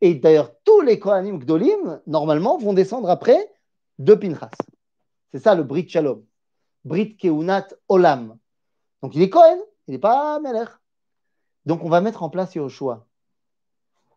[0.00, 3.50] Et d'ailleurs, tous les Kohanim Gdolim, normalement, vont descendre après
[3.98, 4.50] de Pinchas.
[5.32, 6.24] C'est ça le Brit Shalom.
[6.84, 8.38] Brit Keunat Olam.
[9.02, 10.66] Donc il est Cohen, il n'est pas Meller.
[11.66, 13.06] Donc on va mettre en place Yehoshua.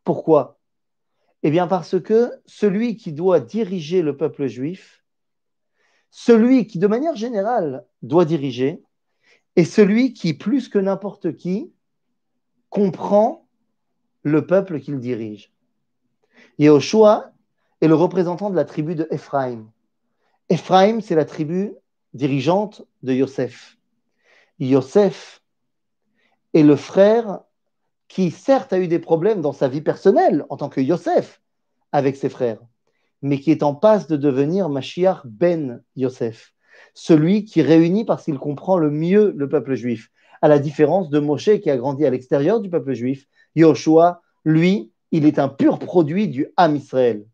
[0.04, 0.60] Pourquoi?
[1.43, 5.04] Eh bien parce que celui qui doit diriger le peuple juif,
[6.12, 8.84] celui qui de manière générale doit diriger,
[9.56, 11.74] est celui qui, plus que n'importe qui,
[12.70, 13.47] comprend
[14.24, 15.52] le peuple qu'il dirige.
[16.60, 17.32] Yehoshua
[17.82, 19.72] est le représentant de la tribu de Ephraim.
[20.50, 21.74] Ephraim, c'est la tribu
[22.14, 23.78] dirigeante de Yosef.
[24.60, 25.41] Yosef
[26.54, 27.41] est le frère
[28.08, 31.41] qui, certes, a eu des problèmes dans sa vie personnelle en tant que Yosef
[31.91, 32.60] avec ses frères,
[33.22, 36.54] mais qui est en passe de devenir Mashiach ben Yosef,
[36.93, 41.20] celui qui réunit parce qu'il comprend le mieux le peuple juif, à la différence de
[41.20, 43.28] Moshe qui a grandi à l'extérieur du peuple juif.
[43.56, 47.26] Yoshua, lui, il est un pur produit du Ham Israël.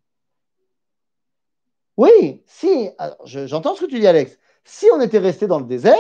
[1.98, 2.90] Oui, si,
[3.26, 5.96] j'entends ce que tu dis, Alex, si on était resté dans le désert,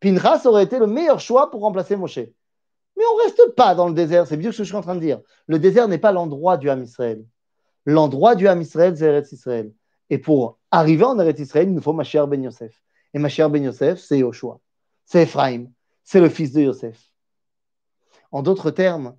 [0.00, 2.18] Pinchas aurait été le meilleur choix pour remplacer Moshe.
[2.96, 4.82] Mais on ne reste pas dans le désert, c'est bien ce que je suis en
[4.82, 5.20] train de dire.
[5.46, 7.24] Le désert n'est pas l'endroit du Ham Israël.
[7.86, 9.72] L'endroit du Ham Israël, c'est Eretz Israël.
[10.10, 12.82] Et pour arriver en Eretz Israël, il nous faut Mashiach ben Yosef.
[13.14, 14.60] Et Mashiach ben Yosef, c'est Yoshua.
[15.04, 15.66] C'est Ephraim.
[16.04, 17.12] C'est le fils de Yosef.
[18.32, 19.16] En d'autres termes,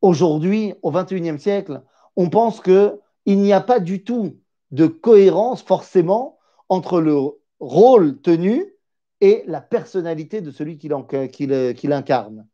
[0.00, 1.82] aujourd'hui, au XXIe siècle,
[2.16, 4.38] on pense qu'il n'y a pas du tout
[4.70, 7.16] de cohérence forcément entre le
[7.60, 8.72] rôle tenu
[9.20, 12.46] et la personnalité de celui qui l'incarne.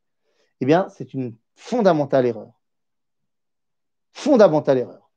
[0.61, 2.53] Eh bien, c'est une fondamentale erreur.
[4.12, 5.11] Fondamentale erreur.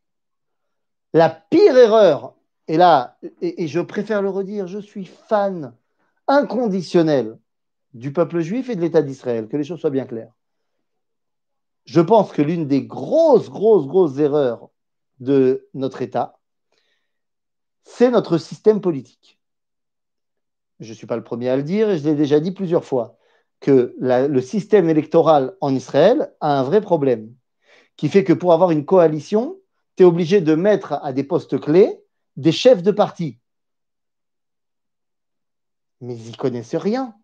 [1.14, 2.36] La pire erreur,
[2.68, 5.74] et là, et, je préfère le redire, je suis fan
[6.28, 7.40] inconditionnel
[7.94, 10.34] du peuple juif et de l'État d'Israël, que les choses soient bien claires.
[11.86, 14.70] Je pense que l'une des grosses, grosses, grosses erreurs
[15.22, 16.38] de notre État,
[17.84, 19.37] c'est notre système politique
[20.80, 22.86] je ne suis pas le premier à le dire, et je l'ai déjà dit plusieurs
[22.86, 23.18] fois,
[23.60, 27.34] que le système électoral en Israël a un vrai problème,
[27.96, 29.58] qui fait que pour avoir une coalition,
[29.96, 32.00] tu es obligé de mettre à des postes clés
[32.36, 33.40] des chefs de parti.
[36.02, 37.16] mais ils n'y connaissent rien.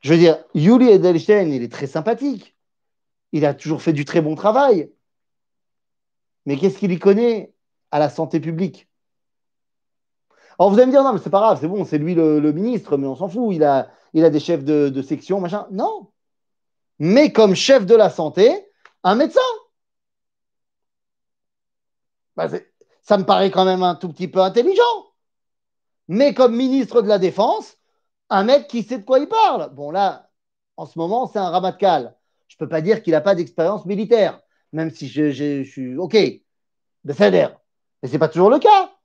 [0.00, 2.56] Je veux dire, Yuli Edelstein, il est très sympathique.
[3.32, 4.90] Il a toujours fait du très bon travail.
[6.46, 7.52] Mais qu'est-ce qu'il y connaît
[7.90, 8.88] à la santé publique?
[10.58, 12.52] Alors vous allez me dire, non, mais c'est pas grave, c'est bon, c'est lui le,
[12.52, 15.66] ministre, mais on s'en fout, il a, il a des chefs de, section, machin.
[15.70, 16.08] Non.
[16.98, 18.68] Mais comme chef de la santé,
[19.04, 19.40] un médecin.
[22.36, 22.48] Bah,
[23.02, 24.82] ça me paraît quand même un tout petit peu intelligent.
[26.08, 27.76] Mais comme ministre de la Défense,
[28.30, 29.72] un mec qui sait de quoi il parle.
[29.74, 30.30] Bon, là,
[30.76, 32.16] en ce moment, c'est un Ramatkal.
[32.48, 34.40] Je ne peux pas dire qu'il n'a pas d'expérience militaire,
[34.72, 36.42] même si je, suis OK, de.
[37.04, 38.97] Mais ce n'est pas toujours le cas.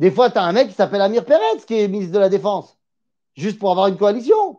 [0.00, 2.30] Des fois, tu as un mec qui s'appelle Amir Peretz, qui est ministre de la
[2.30, 2.74] Défense,
[3.36, 4.58] juste pour avoir une coalition.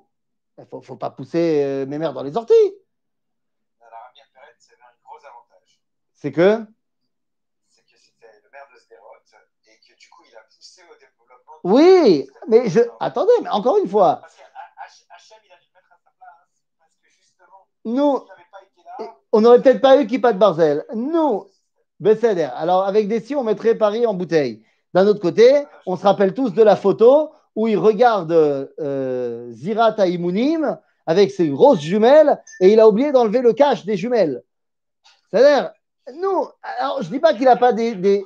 [0.60, 2.54] Il ne faut, pas pousser euh, mes mères dans les orties.
[3.80, 5.82] Alors, Amir Peretz, c'est un gros avantage.
[6.14, 6.64] C'est que?
[7.70, 9.16] C'est que c'était le maire de Sderot
[9.66, 11.54] et que du coup, il a poussé au développement.
[11.64, 12.82] Oui, mais je.
[13.00, 14.18] Attendez, mais encore une fois.
[14.18, 16.50] Parce qu'Hachem, il a dû mettre à sa place.
[16.78, 18.28] Parce que justement, nous,
[19.32, 20.86] on n'aurait peut-être pas eu Kippat Barzel.
[20.94, 21.48] Nous,
[22.00, 22.50] Besséder.
[22.56, 24.64] Alors, avec des si, on mettrait Paris en bouteille.
[24.94, 29.54] D'un autre côté, on se rappelle tous de la photo où il regarde euh,
[29.98, 34.44] Aïmounim avec ses grosses jumelles et il a oublié d'enlever le cache des jumelles.
[35.30, 35.72] C'est-à-dire,
[36.16, 38.26] nous, alors je ne dis pas qu'il n'a pas des, des...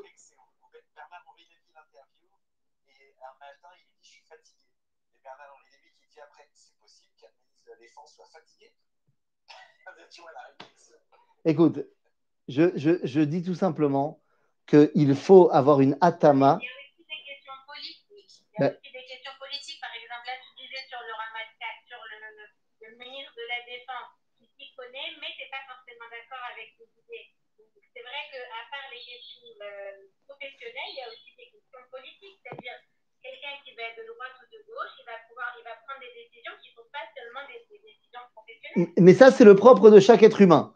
[11.48, 11.86] Écoute,
[12.48, 14.20] je, je, je, dis tout simplement
[14.66, 16.58] qu'il faut avoir une atama.
[16.62, 18.04] Il y a aussi des questions politiques.
[18.10, 19.82] Il y a ben, aussi des questions politiques.
[19.82, 24.12] Par exemple, là, tu disais sur le Ramadan, sur le, le, ministre de la Défense,
[24.38, 27.28] qui s'y connaît, mais tu n'es pas forcément d'accord avec les idées.
[27.94, 32.38] C'est vrai qu'à part les questions euh, professionnelles, il y a aussi des questions politiques.
[32.44, 32.78] C'est-à-dire,
[33.24, 36.04] quelqu'un qui va être de droite ou de gauche, il va pouvoir, il va prendre
[36.04, 38.92] des décisions qui ne sont pas seulement des, des décisions professionnelles.
[39.00, 40.76] Mais ça, c'est le propre de chaque être humain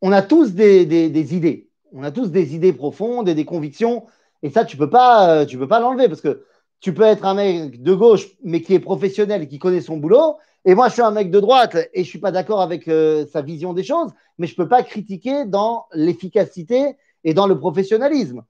[0.00, 1.70] on a tous des, idées.
[1.92, 4.06] On a tous des idées profondes et des convictions.
[4.42, 6.44] Et ça, tu ne peux pas, euh, peux pas l'enlever parce que
[6.80, 9.98] tu peux être un mec de gauche, mais qui est professionnel et qui connaît son
[9.98, 10.36] boulot.
[10.64, 12.88] Et moi, je suis un mec de droite et je ne suis pas d'accord avec
[12.88, 17.46] euh, sa vision des choses, mais je ne peux pas critiquer dans l'efficacité et dans
[17.46, 18.42] le professionnalisme.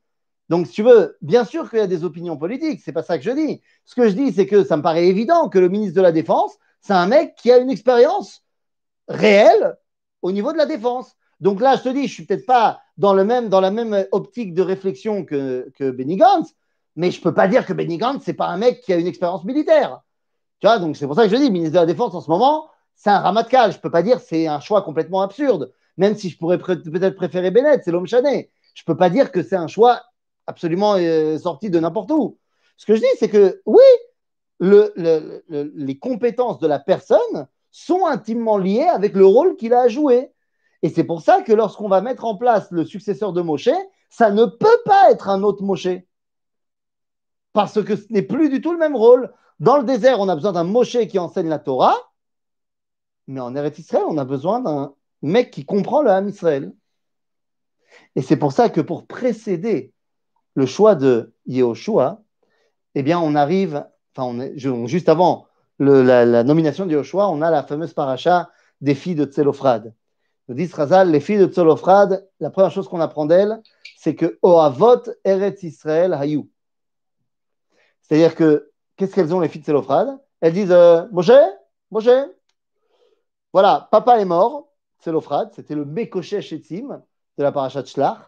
[0.49, 3.19] Donc, si tu veux, bien sûr qu'il y a des opinions politiques, c'est pas ça
[3.19, 3.63] que je dis.
[3.85, 6.13] Ce que je dis, c'est que ça me paraît évident que le ministre de la
[6.13, 8.43] Défense, c'est un mec qui a une expérience
[9.09, 9.77] réelle
[10.21, 11.17] au niveau de la défense.
[11.43, 14.07] Donc là, je te dis, je suis peut-être pas dans, le même, dans la même
[14.13, 16.55] optique de réflexion que, que Benny Gantz,
[16.95, 19.09] mais je peux pas dire que Benny Gantz, c'est pas un mec qui a une
[19.09, 20.03] expérience militaire.
[20.61, 22.31] Tu vois, donc c'est pour ça que je dis, ministre de la Défense en ce
[22.31, 23.73] moment, c'est un ramatkal.
[23.73, 27.51] Je peux pas dire c'est un choix complètement absurde, même si je pourrais peut-être préférer
[27.51, 28.49] Bennett, c'est l'homme chané.
[28.75, 30.01] Je peux pas dire que c'est un choix
[30.47, 32.39] absolument euh, sorti de n'importe où.
[32.77, 33.83] Ce que je dis, c'est que oui,
[34.61, 34.93] le,
[35.75, 40.31] les compétences de la personne sont intimement liés avec le rôle qu'il a à jouer.
[40.83, 43.71] Et c'est pour ça que lorsqu'on va mettre en place le successeur de Moshe,
[44.11, 45.89] ça ne peut pas être un autre Moshe.
[47.53, 49.33] Parce que ce n'est plus du tout le même rôle.
[49.61, 51.97] Dans le désert, on a besoin d'un Moshe qui enseigne la Torah,
[53.29, 56.73] mais en Eretz Israël, on a besoin d'un mec qui comprend le Ham Israël.
[58.17, 59.93] Et c'est pour ça que pour précéder
[60.55, 62.23] le choix de Yehoshua,
[62.95, 64.51] eh bien, on arrive, enfin,
[64.87, 65.47] juste avant
[65.79, 69.95] la, nomination de Yoshua, on a la fameuse paracha des filles de Tselophrad.
[70.49, 73.63] Nous dit Razal, les filles de Tselophrad, la première chose qu'on apprend d'elles,
[73.97, 76.51] c'est que Oavot Eretz Israël Hayou.
[78.01, 81.31] C'est-à-dire que, qu'est-ce qu'elles ont, les filles de Tselophrad Elles disent euh, Moshe,
[81.91, 82.09] Moshe,
[83.53, 84.69] voilà, papa est mort,
[85.01, 87.03] Tselophrad, c'était le Mekoshe Shetzim
[87.39, 88.19] de la paracha de Shlach,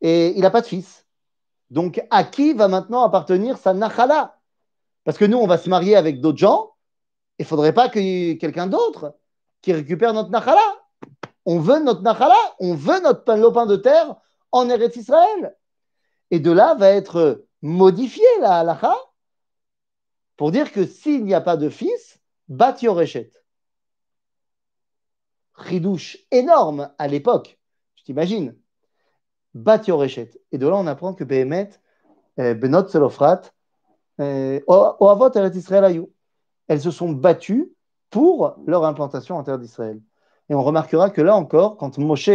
[0.00, 1.06] et il n'a pas de fils.
[1.70, 4.38] Donc, à qui va maintenant appartenir sa Nachala?
[5.04, 6.72] Parce que nous, on va se marier avec d'autres gens,
[7.38, 9.16] il ne faudrait pas ait quelqu'un d'autre
[9.60, 10.83] qui récupère notre Nachala.
[11.46, 14.16] On veut notre Nachala, on veut notre lopin de terre
[14.52, 15.56] en Eretz Israël.
[16.30, 18.94] Et de là va être modifié la halacha
[20.36, 23.30] pour dire que s'il n'y a pas de fils, bat Yoreshet.
[25.54, 27.58] Ridouche énorme à l'époque,
[27.94, 28.56] tu t'imagines.
[29.54, 30.30] Bat Yoreshet.
[30.50, 31.70] Et de là, on apprend que Behemet,
[32.40, 33.42] euh, Benot Selofrat,
[34.20, 36.14] euh, Oavot Eretz Israël Ayou
[36.68, 37.72] elles se sont battues
[38.10, 40.00] pour leur implantation en terre d'Israël.
[40.48, 42.30] Et on remarquera que là encore, quand Moshe,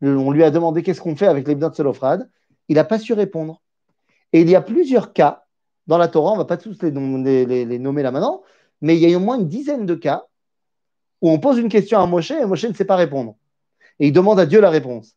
[0.00, 2.28] on lui a demandé qu'est-ce qu'on fait avec les de Selofrad,
[2.68, 3.62] il n'a pas su répondre.
[4.32, 5.44] Et il y a plusieurs cas
[5.86, 8.42] dans la Torah, on ne va pas tous les, nommer là maintenant,
[8.80, 10.26] mais il y a au moins une dizaine de cas
[11.20, 13.36] où on pose une question à Moshe et Moshe ne sait pas répondre.
[13.98, 15.16] Et il demande à Dieu la réponse.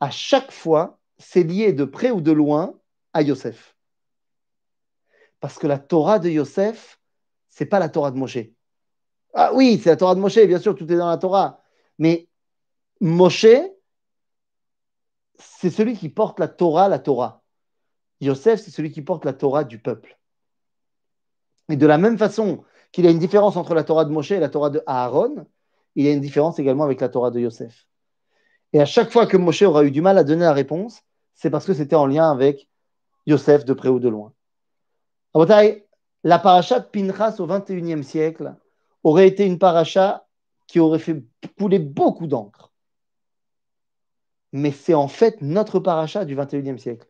[0.00, 2.74] À chaque fois, c'est lié de près ou de loin
[3.12, 3.76] à Yosef.
[5.40, 6.98] Parce que la Torah de Yosef,
[7.48, 8.38] c'est pas la Torah de Moshe.
[9.40, 11.62] Ah oui, c'est la Torah de Moshe, bien sûr, tout est dans la Torah.
[12.00, 12.26] Mais
[13.00, 13.46] Moshe,
[15.38, 17.44] c'est celui qui porte la Torah, la Torah.
[18.20, 20.18] Yosef, c'est celui qui porte la Torah du peuple.
[21.68, 24.32] Et de la même façon qu'il y a une différence entre la Torah de Moshe
[24.32, 25.46] et la Torah de Aaron,
[25.94, 27.86] il y a une différence également avec la Torah de Yosef.
[28.72, 31.02] Et à chaque fois que Moshe aura eu du mal à donner la réponse,
[31.34, 32.68] c'est parce que c'était en lien avec
[33.26, 34.32] Yosef de près ou de loin.
[36.24, 38.56] La paracha de Pinchas au XXIe siècle
[39.08, 40.26] aurait été une paracha
[40.66, 41.24] qui aurait fait
[41.58, 42.72] couler beaucoup d'encre.
[44.52, 47.08] Mais c'est en fait notre paracha du XXIe siècle.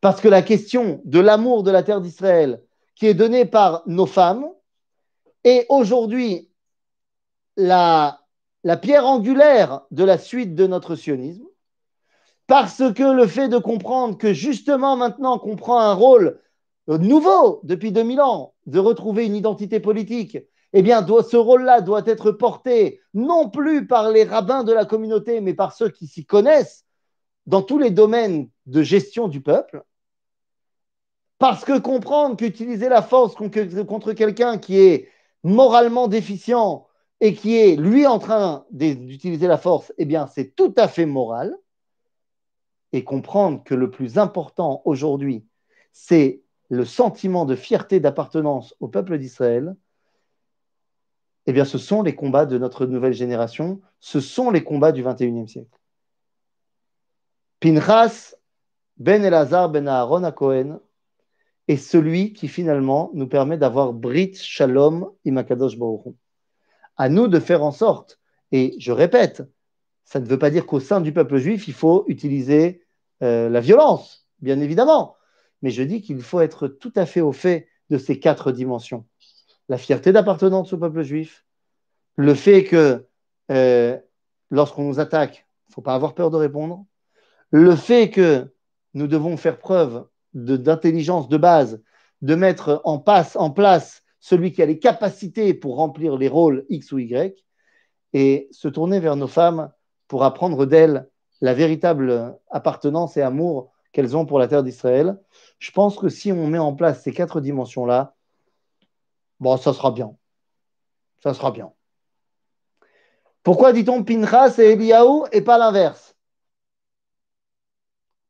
[0.00, 2.62] Parce que la question de l'amour de la terre d'Israël,
[2.94, 4.46] qui est donnée par nos femmes,
[5.44, 6.50] est aujourd'hui
[7.56, 8.20] la,
[8.62, 11.46] la pierre angulaire de la suite de notre sionisme.
[12.46, 16.40] Parce que le fait de comprendre que justement maintenant qu'on prend un rôle
[16.86, 20.38] nouveau depuis 2000 ans, de retrouver une identité politique,
[20.72, 25.40] eh bien, ce rôle-là doit être porté non plus par les rabbins de la communauté,
[25.40, 26.84] mais par ceux qui s'y connaissent
[27.46, 29.82] dans tous les domaines de gestion du peuple.
[31.38, 35.08] Parce que comprendre qu'utiliser la force contre quelqu'un qui est
[35.44, 36.86] moralement déficient
[37.20, 41.06] et qui est lui en train d'utiliser la force, eh bien, c'est tout à fait
[41.06, 41.56] moral.
[42.92, 45.46] Et comprendre que le plus important aujourd'hui,
[45.92, 49.74] c'est le sentiment de fierté d'appartenance au peuple d'Israël,
[51.50, 55.02] eh bien, ce sont les combats de notre nouvelle génération, ce sont les combats du
[55.02, 55.78] 21e siècle.
[57.60, 58.34] Pinchas
[58.96, 60.34] ben Elazar ben Aaron à
[61.68, 66.14] est celui qui finalement nous permet d'avoir Brit Shalom imakadosh Baruch
[66.96, 68.18] À nous de faire en sorte,
[68.52, 69.42] et je répète,
[70.04, 72.86] ça ne veut pas dire qu'au sein du peuple juif, il faut utiliser
[73.22, 75.18] euh, la violence, bien évidemment
[75.62, 79.06] mais je dis qu'il faut être tout à fait au fait de ces quatre dimensions.
[79.68, 81.44] La fierté d'appartenance au peuple juif,
[82.16, 83.06] le fait que
[83.50, 83.98] euh,
[84.50, 86.84] lorsqu'on nous attaque, il ne faut pas avoir peur de répondre,
[87.50, 88.52] le fait que
[88.94, 91.82] nous devons faire preuve d'intelligence de, base,
[92.22, 96.98] de mettre en, place celui qui a les capacités pour remplir les rôles X ou
[96.98, 97.44] Y,
[98.14, 99.70] et se tourner vers nos femmes
[100.08, 101.08] pour apprendre d'elles
[101.40, 105.18] la véritable appartenance et amour qu'elles ont pour la terre d'Israël.
[105.58, 108.16] Je pense que si on met en place ces quatre dimensions-là,
[109.40, 110.16] bon, ça sera bien.
[111.22, 111.72] Ça sera bien.
[113.42, 116.14] Pourquoi dit-on Pinchas et Eliaou et pas l'inverse?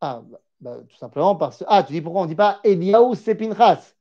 [0.00, 0.22] Ah,
[0.60, 1.64] bah, tout simplement parce que.
[1.66, 3.94] Ah, tu dis pourquoi on ne dit pas Eliaou c'est Pinchas?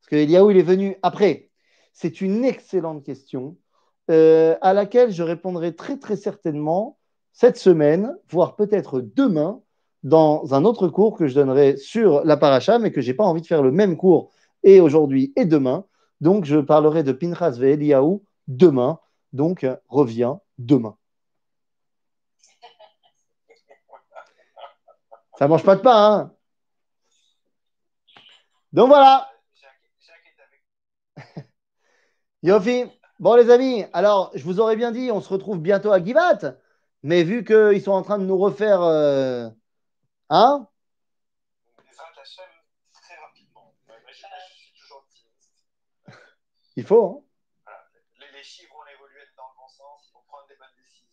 [0.00, 1.50] Parce que Eliaou, il est venu après.
[1.92, 3.56] C'est une excellente question
[4.10, 6.98] euh, à laquelle je répondrai très très certainement
[7.32, 9.62] cette semaine, voire peut-être demain,
[10.02, 13.24] dans un autre cours que je donnerai sur la paracha, mais que je n'ai pas
[13.24, 14.32] envie de faire le même cours
[14.64, 15.86] et aujourd'hui et demain.
[16.22, 17.76] Donc, je parlerai de Pinchas ve
[18.48, 18.98] demain.
[19.34, 20.96] Donc, reviens demain.
[25.38, 26.34] Ça mange pas de pain, hein
[28.72, 29.28] Donc voilà.
[32.42, 32.84] Yofi.
[33.18, 36.56] Bon, les amis, alors, je vous aurais bien dit, on se retrouve bientôt à Givat,
[37.02, 38.82] mais vu qu'ils sont en train de nous refaire.
[38.82, 39.50] Euh,
[40.34, 40.66] Hein
[46.76, 47.04] Il faut.
[47.06, 47.31] Hein